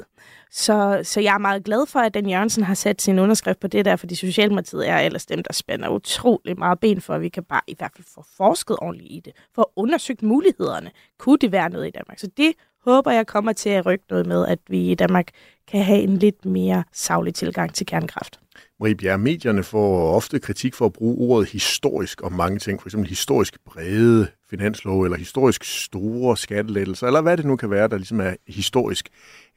[0.51, 3.67] Så, så jeg er meget glad for, at Dan Jørgensen har sat sin underskrift på
[3.67, 7.29] det der, fordi Socialdemokratiet er ellers dem, der spænder utrolig meget ben for, at vi
[7.29, 10.91] kan bare i hvert fald få forsket ordentligt i det, for undersøgt mulighederne.
[11.19, 12.19] Kunne det være noget i Danmark?
[12.19, 12.53] Så det
[12.85, 15.29] håber jeg kommer til at rykke noget med, at vi i Danmark
[15.69, 18.41] kan have en lidt mere savlig tilgang til kernekraft.
[18.81, 22.95] Marie Bjerre, medierne får ofte kritik for at bruge ordet historisk om mange ting, f.eks.
[23.09, 28.21] historisk brede finanslov, eller historisk store skattelettelser, eller hvad det nu kan være, der ligesom
[28.21, 29.09] er historisk.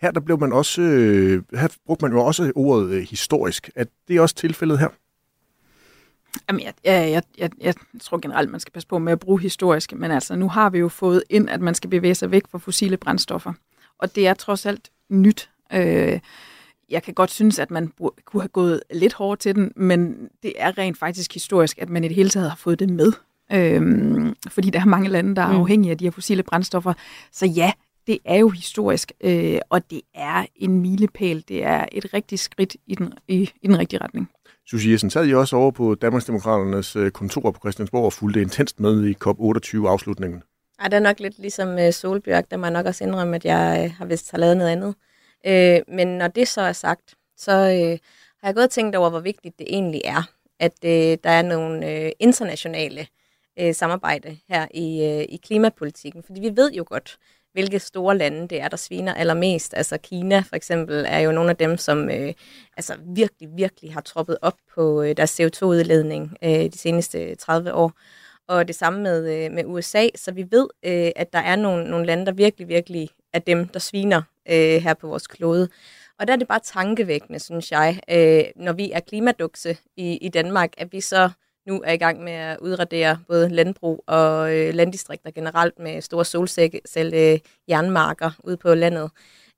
[0.01, 3.69] Her der blev man også, øh, her brugte man jo også ordet øh, historisk.
[3.75, 4.89] Er det også tilfældet her?
[6.49, 9.41] Jamen, jeg, jeg, jeg, jeg, jeg tror generelt, man skal passe på med at bruge
[9.41, 12.43] historisk, men altså, nu har vi jo fået ind, at man skal bevæge sig væk
[12.51, 13.53] fra fossile brændstoffer.
[13.97, 15.49] Og det er trods alt nyt.
[15.73, 16.19] Øh,
[16.89, 17.91] jeg kan godt synes, at man
[18.25, 22.03] kunne have gået lidt hårdt til den, men det er rent faktisk historisk, at man
[22.03, 23.11] i det hele taget har fået det med.
[23.53, 25.59] Øhm, fordi der er mange lande, der er mm.
[25.59, 26.93] afhængige af de her fossile brændstoffer.
[27.31, 27.71] Så ja,
[28.07, 31.43] det er jo historisk, øh, og det er en milepæl.
[31.47, 34.29] Det er et rigtigt skridt i den, i, i den rigtige retning.
[34.69, 38.79] Susie Jessen, sad I også over på Danmarksdemokraternes øh, kontor på Christiansborg og fulgte intenst
[38.79, 40.43] med i COP28-afslutningen?
[40.81, 43.45] Ja, det er nok lidt ligesom uh, Solbjørg, der må jeg nok også indrømme, at
[43.45, 44.95] jeg uh, har vist har lavet noget andet.
[45.47, 47.97] Uh, men når det så er sagt, så uh,
[48.41, 50.23] har jeg gået og tænkt over, hvor vigtigt det egentlig er,
[50.59, 50.89] at uh,
[51.23, 53.07] der er nogle uh, internationale
[53.59, 56.23] øh, samarbejde her i, øh, i klimapolitikken.
[56.23, 57.17] Fordi vi ved jo godt,
[57.53, 59.73] hvilke store lande det er, der sviner allermest.
[59.77, 62.33] Altså Kina for eksempel er jo nogle af dem, som øh,
[62.77, 67.93] altså virkelig, virkelig har troppet op på øh, deres CO2-udledning øh, de seneste 30 år.
[68.47, 71.89] Og det samme med, øh, med USA, så vi ved, øh, at der er nogle,
[71.89, 75.69] nogle lande, der virkelig, virkelig er dem, der sviner øh, her på vores klode.
[76.19, 80.29] Og der er det bare tankevækkende, synes jeg, øh, når vi er klimadukse i, i
[80.29, 81.29] Danmark, at vi så
[81.69, 86.25] nu er i gang med at udradere både landbrug og øh, landdistrikter generelt med store
[86.25, 89.09] solcelle jernmarker ude på landet.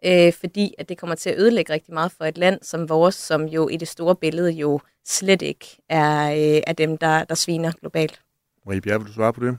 [0.05, 3.16] Øh, fordi at det kommer til at ødelægge rigtig meget for et land som vores,
[3.16, 7.36] som jo i det store billede jo slet ikke er, øh, er dem, der, der
[7.36, 8.22] sviner globalt.
[8.66, 9.57] Marie Bjerre, vil du svare på det?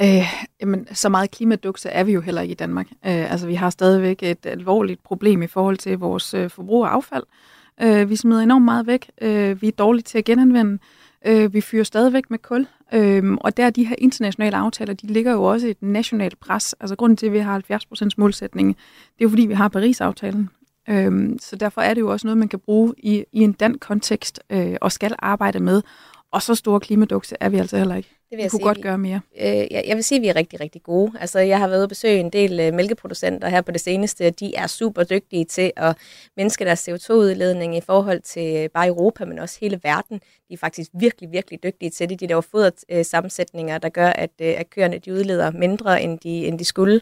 [0.00, 0.26] Øh,
[0.60, 2.86] jamen, så meget klimadukse er vi jo heller ikke i Danmark.
[2.90, 6.88] Øh, altså, vi har stadigvæk et alvorligt problem i forhold til vores øh, forbrug af
[6.88, 7.24] affald.
[7.82, 9.10] Øh, vi smider enormt meget væk.
[9.20, 10.72] Øh, vi er dårlige til at genanvende.
[10.72, 10.78] Øh,
[11.26, 15.32] Øh, vi fyrer stadigvæk med kul, øh, og der de her internationale aftaler, de ligger
[15.32, 16.74] jo også et nationalt pres.
[16.80, 17.62] Altså grunden til, at vi har
[18.04, 20.50] 70% målsætning, det er jo fordi, vi har Paris-aftalen.
[20.88, 23.80] Øh, så derfor er det jo også noget, man kan bruge i, i en dansk
[23.80, 25.82] kontekst øh, og skal arbejde med.
[26.32, 28.15] Og så store klimadukse er vi altså heller ikke.
[28.30, 29.20] Det vil jeg kunne sige, godt gøre mere.
[29.40, 31.12] Øh, jeg, jeg vil sige, at vi er rigtig, rigtig gode.
[31.20, 34.30] Altså, jeg har været og besøge en del øh, mælkeproducenter her på det seneste.
[34.30, 35.96] De er super dygtige til at
[36.36, 40.20] mindske deres CO2-udledning i forhold til øh, bare Europa, men også hele verden.
[40.48, 42.20] De er faktisk virkelig, virkelig dygtige til det.
[42.20, 46.58] De laver fodersammensætninger, der gør, at, øh, at køerne de udleder mindre, end de, end
[46.58, 47.00] de skulle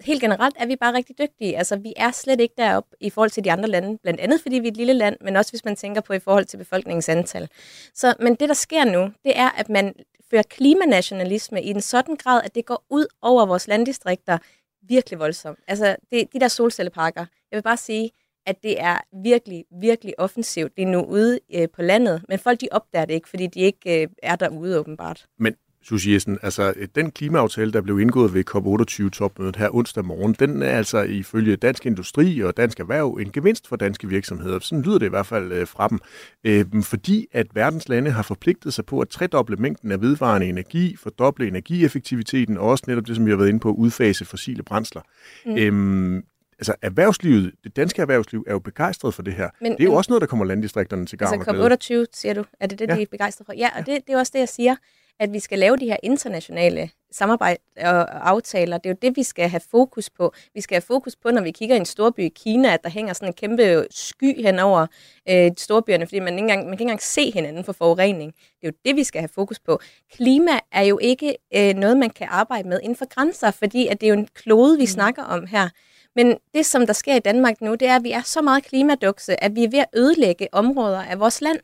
[0.00, 1.58] helt generelt er vi bare rigtig dygtige.
[1.58, 4.58] Altså, vi er slet ikke deroppe i forhold til de andre lande, blandt andet fordi
[4.58, 7.08] vi er et lille land, men også hvis man tænker på i forhold til befolkningens
[7.08, 7.48] antal.
[7.94, 9.94] Så, men det, der sker nu, det er, at man
[10.30, 14.38] fører klimanationalisme i en sådan grad, at det går ud over vores landdistrikter
[14.82, 15.58] virkelig voldsomt.
[15.68, 18.10] Altså, det, de der solcelleparker, jeg vil bare sige,
[18.46, 22.68] at det er virkelig, virkelig offensivt lige nu ude øh, på landet, men folk de
[22.70, 25.26] opdager det ikke, fordi de ikke øh, er derude åbenbart.
[25.38, 30.62] Men Susie Jessen, altså den klimaaftale, der blev indgået ved COP28-topmødet her onsdag morgen, den
[30.62, 34.58] er altså ifølge Dansk Industri og Dansk Erhverv en gevinst for danske virksomheder.
[34.58, 36.00] Sådan lyder det i hvert fald øh, fra dem.
[36.44, 40.96] Øh, fordi at verdens lande har forpligtet sig på at tredoble mængden af vedvarende energi,
[40.96, 45.02] fordoble energieffektiviteten og også netop det, som vi har været inde på, udfase fossile brændsler.
[45.46, 45.56] Mm.
[45.56, 46.24] Øhm,
[46.58, 49.50] altså erhvervslivet, det danske erhvervsliv er jo begejstret for det her.
[49.60, 52.44] Men, det er jo også noget, der kommer landdistrikterne til gavn altså COP28, siger du,
[52.60, 52.94] er det det, ja.
[52.94, 53.52] de er begejstret for?
[53.52, 54.76] Ja, og det, det er også det, jeg siger
[55.20, 58.78] at vi skal lave de her internationale samarbejde og aftaler.
[58.78, 60.32] Det er jo det, vi skal have fokus på.
[60.54, 62.90] Vi skal have fokus på, når vi kigger i en storby i Kina, at der
[62.90, 64.86] hænger sådan en kæmpe sky hen over
[65.30, 68.32] øh, storbyerne, fordi man ikke, engang, man kan ikke engang se hinanden for forurening.
[68.32, 69.80] Det er jo det, vi skal have fokus på.
[70.12, 74.00] Klima er jo ikke øh, noget, man kan arbejde med inden for grænser, fordi at
[74.00, 74.86] det er jo en klode, vi mm.
[74.86, 75.68] snakker om her.
[76.16, 78.64] Men det, som der sker i Danmark nu, det er, at vi er så meget
[78.64, 81.60] klimadukse, at vi er ved at ødelægge områder af vores land.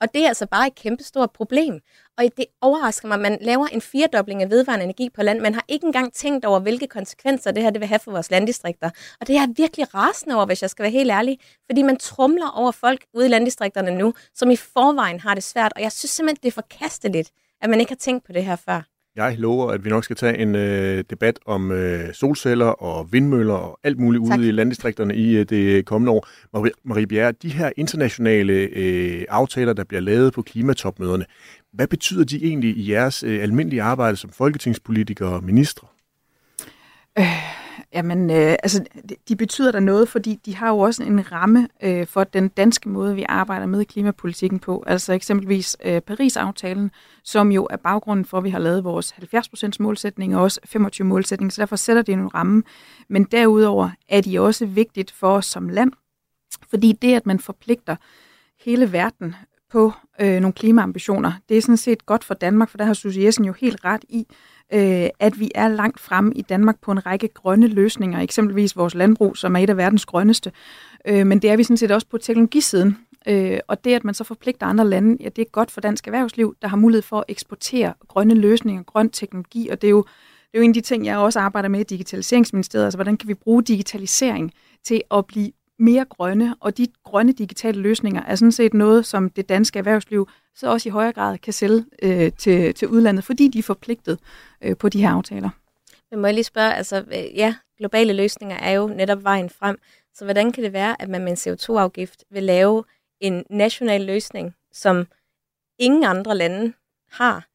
[0.00, 1.80] Og det er altså bare et kæmpestort problem.
[2.18, 5.40] Og det overrasker mig, at man laver en firedobling af vedvarende energi på land.
[5.40, 8.30] Man har ikke engang tænkt over, hvilke konsekvenser det her det vil have for vores
[8.30, 8.90] landdistrikter.
[9.20, 11.38] Og det er jeg virkelig rasende over, hvis jeg skal være helt ærlig.
[11.66, 15.72] Fordi man trumler over folk ude i landdistrikterne nu, som i forvejen har det svært.
[15.76, 17.30] Og jeg synes simpelthen, det er forkasteligt,
[17.62, 18.93] at man ikke har tænkt på det her før.
[19.16, 23.54] Jeg lover, at vi nok skal tage en øh, debat om øh, solceller og vindmøller
[23.54, 24.38] og alt muligt tak.
[24.38, 26.28] ude i landdistrikterne i øh, det kommende år.
[26.52, 31.24] Marie, Marie Bjerre, de her internationale øh, aftaler, der bliver lavet på klimatopmøderne,
[31.72, 35.86] hvad betyder de egentlig i jeres øh, almindelige arbejde som folketingspolitikere og ministre?
[37.18, 38.84] Øh, jamen, øh, altså,
[39.28, 42.88] de betyder der noget, fordi de har jo også en ramme øh, for den danske
[42.88, 44.84] måde, vi arbejder med klimapolitikken på.
[44.86, 46.90] Altså eksempelvis øh, Paris-aftalen,
[47.24, 51.06] som jo er baggrunden for, at vi har lavet vores 70% målsætning og også 25
[51.06, 52.62] målsætning, så derfor sætter det en ramme.
[53.08, 55.92] Men derudover er de også vigtigt for os som land,
[56.70, 57.96] fordi det, at man forpligter
[58.64, 59.34] hele verden
[59.74, 61.32] på øh, nogle klimaambitioner.
[61.48, 64.04] Det er sådan set godt for Danmark, for der har Susie Jessen jo helt ret
[64.08, 64.26] i,
[64.72, 68.94] øh, at vi er langt fremme i Danmark på en række grønne løsninger, eksempelvis vores
[68.94, 70.52] landbrug, som er et af verdens grønneste.
[71.06, 72.98] Øh, men det er vi sådan set også på teknologisiden.
[73.28, 76.06] Øh, og det, at man så forpligter andre lande, ja, det er godt for dansk
[76.06, 80.04] erhvervsliv, der har mulighed for at eksportere grønne løsninger, grøn teknologi, og det er jo
[80.52, 83.16] det er jo en af de ting, jeg også arbejder med i Digitaliseringsministeriet, altså hvordan
[83.16, 84.52] kan vi bruge digitalisering
[84.84, 89.30] til at blive mere grønne, og de grønne digitale løsninger er sådan set noget, som
[89.30, 93.48] det danske erhvervsliv så også i højere grad kan sælge øh, til, til udlandet, fordi
[93.48, 94.18] de er forpligtet
[94.62, 95.50] øh, på de her aftaler.
[96.10, 99.78] Men må jeg lige spørge, altså øh, ja, globale løsninger er jo netop vejen frem,
[100.14, 102.84] så hvordan kan det være, at man med en CO2-afgift vil lave
[103.20, 105.06] en national løsning, som
[105.78, 106.72] ingen andre lande
[107.10, 107.48] har,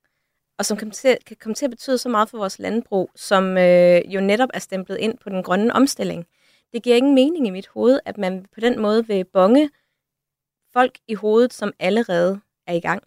[0.57, 3.57] og som kan, til, kan komme til at betyde så meget for vores landbrug, som
[3.57, 6.25] øh, jo netop er stemplet ind på den grønne omstilling.
[6.73, 9.69] Det giver ingen mening i mit hoved, at man på den måde vil bonge
[10.73, 13.03] folk i hovedet, som allerede er i gang.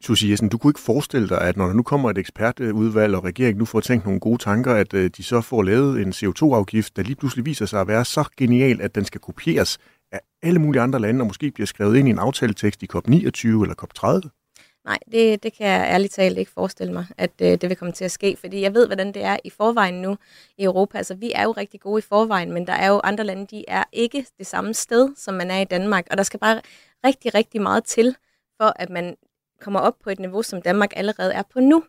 [0.00, 3.24] Susie Jessen, du kunne ikke forestille dig, at når der nu kommer et ekspertudvalg, og
[3.24, 6.96] regeringen nu får tænkt nogle gode tanker, at øh, de så får lavet en CO2-afgift,
[6.96, 9.78] der lige pludselig viser sig at være så genial, at den skal kopieres
[10.12, 13.46] af alle mulige andre lande, og måske bliver skrevet ind i en aftaletekst i COP29
[13.46, 14.45] eller COP30?
[14.86, 17.92] Nej, det, det kan jeg ærligt talt ikke forestille mig, at øh, det vil komme
[17.92, 20.16] til at ske, fordi jeg ved, hvordan det er i forvejen nu
[20.58, 20.98] i Europa.
[20.98, 23.64] Altså, vi er jo rigtig gode i forvejen, men der er jo andre lande, de
[23.68, 26.60] er ikke det samme sted, som man er i Danmark, og der skal bare
[27.06, 28.16] rigtig, rigtig meget til,
[28.56, 29.16] for at man
[29.60, 31.82] kommer op på et niveau, som Danmark allerede er på nu.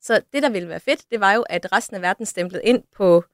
[0.00, 2.82] Så det, der ville være fedt, det var jo, at resten af verden stemplede ind
[2.96, 3.24] på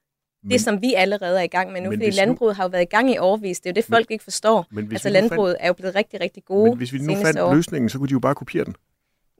[0.42, 2.68] men, det, som vi allerede er i gang med nu, fordi landbruget nu, har jo
[2.68, 3.60] været i gang i overvis.
[3.60, 4.66] Det er jo det, folk men, ikke forstår.
[4.70, 7.40] Men altså, landbruget fandt, er jo blevet rigtig, rigtig gode Men hvis vi nu fandt
[7.40, 7.54] år.
[7.54, 8.76] løsningen, så kunne de jo bare kopiere den.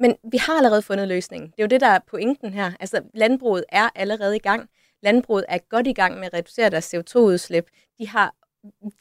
[0.01, 1.49] Men vi har allerede fundet løsningen.
[1.49, 2.73] Det er jo det, der er pointen her.
[2.81, 4.69] Altså, landbruget er allerede i gang.
[5.03, 7.67] Landbruget er godt i gang med at reducere deres CO2-udslip.
[7.99, 8.35] De har,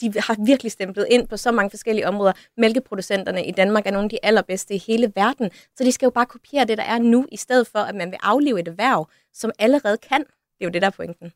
[0.01, 2.33] de har virkelig stemplet ind på så mange forskellige områder.
[2.57, 5.51] Mælkeproducenterne i Danmark er nogle af de allerbedste i hele verden.
[5.77, 8.11] Så de skal jo bare kopiere det, der er nu, i stedet for, at man
[8.11, 10.19] vil aflive et erhverv, som allerede kan.
[10.19, 11.31] Det er jo det, der er pointen.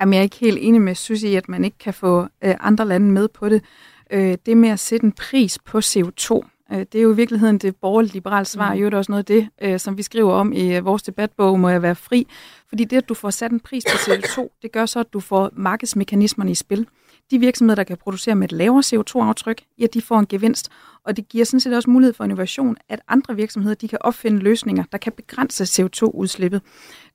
[0.00, 2.56] Jamen, jeg er ikke helt enig med Susie i, at man ikke kan få øh,
[2.60, 3.64] andre lande med på det.
[4.10, 6.40] Øh, det med at sætte en pris på CO2,
[6.78, 8.80] det er jo i virkeligheden det borgerlige liberale svar, mm.
[8.80, 11.02] jo det er også noget af det, øh, som vi skriver om i øh, vores
[11.02, 12.26] debatbog, må jeg være fri.
[12.68, 15.20] Fordi det, at du får sat en pris på CO2, det gør så, at du
[15.20, 16.86] får markedsmekanismerne i spil.
[17.32, 20.70] De virksomheder, der kan producere med et lavere CO2-aftryk, ja, de får en gevinst.
[21.04, 24.38] Og det giver sådan set også mulighed for innovation, at andre virksomheder de kan opfinde
[24.38, 26.60] løsninger, der kan begrænse CO2-udslippet.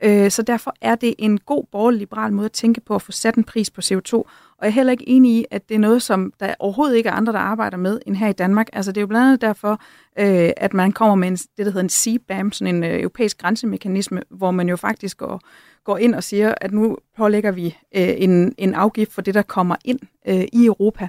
[0.03, 3.35] Øh, så derfor er det en god borgerlig-liberal måde at tænke på at få sat
[3.35, 4.25] en pris på CO2, og
[4.61, 7.13] jeg er heller ikke enig i, at det er noget, som der overhovedet ikke er
[7.13, 8.69] andre, der arbejder med, end her i Danmark.
[8.73, 9.71] Altså det er jo blandt andet derfor,
[10.19, 13.37] øh, at man kommer med en, det, der hedder en CBAM, sådan en øh, europæisk
[13.37, 15.41] grænsemekanisme, hvor man jo faktisk går,
[15.87, 17.65] går ind og siger, at nu pålægger vi
[17.95, 21.07] øh, en, en afgift for det, der kommer ind øh, i Europa.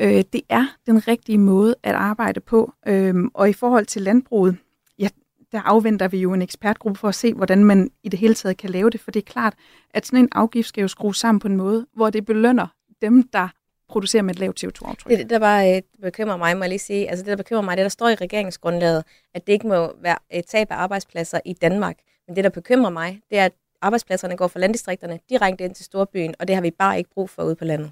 [0.00, 2.72] Øh, det er den rigtige måde at arbejde på.
[2.86, 4.56] Øh, og i forhold til landbruget,
[4.98, 5.08] ja,
[5.52, 8.56] der afventer vi jo en ekspertgruppe for at se, hvordan man i det hele taget
[8.56, 9.54] kan lave det, for det er klart,
[9.90, 12.66] at sådan en afgift skal jo skrues sammen på en måde, hvor det belønner
[13.02, 13.48] dem, der
[13.88, 15.10] producerer med et lavt CO2-aftryk.
[15.10, 17.76] Det, der bare øh, bekymrer mig, må jeg lige sige, altså det, der bekymrer mig,
[17.76, 19.04] det der står i regeringsgrundlaget,
[19.34, 21.96] at det ikke må være et tab af arbejdspladser i Danmark.
[22.26, 23.52] Men det, der bekymrer mig, det er, at
[23.82, 27.30] arbejdspladserne går fra landdistrikterne direkte ind til storbyen, og det har vi bare ikke brug
[27.30, 27.90] for ude på landet.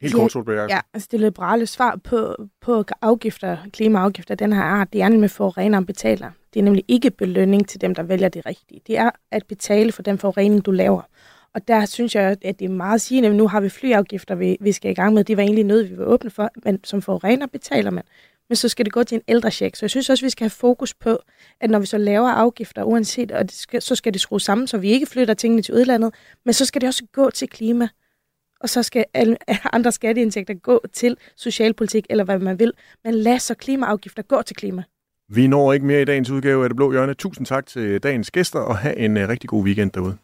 [0.00, 0.70] Helt kort, Solberg.
[0.70, 5.30] Ja, altså det liberale svar på, på afgifter, klimaafgifter den her art, det er nemlig
[5.30, 6.30] forureneren betaler.
[6.54, 8.80] Det er nemlig ikke belønning til dem, der vælger det rigtige.
[8.86, 11.02] Det er at betale for den forurening, du laver.
[11.54, 14.56] Og der synes jeg, at det er meget sigende, at nu har vi flyafgifter, vi,
[14.60, 15.24] vi skal i gang med.
[15.24, 18.04] Det var egentlig noget, vi var åbne for, men som forurener betaler man.
[18.48, 19.76] Men så skal det gå til en ældre check.
[19.76, 21.18] Så jeg synes også, vi skal have fokus på,
[21.60, 24.66] at når vi så laver afgifter, uanset, og det skal, så skal det skrues sammen,
[24.66, 27.88] så vi ikke flytter tingene til udlandet, men så skal det også gå til klima
[28.60, 29.36] og så skal alle
[29.76, 32.72] andre skatteindtægter gå til socialpolitik, eller hvad man vil.
[33.04, 34.82] Men lad så klimaafgifter gå til klima.
[35.28, 37.14] Vi når ikke mere i dagens udgave af Det Blå Hjørne.
[37.14, 40.16] Tusind tak til dagens gæster, og have en uh, rigtig god weekend derude.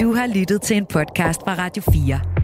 [0.00, 2.43] Du har lyttet til en podcast fra Radio 4.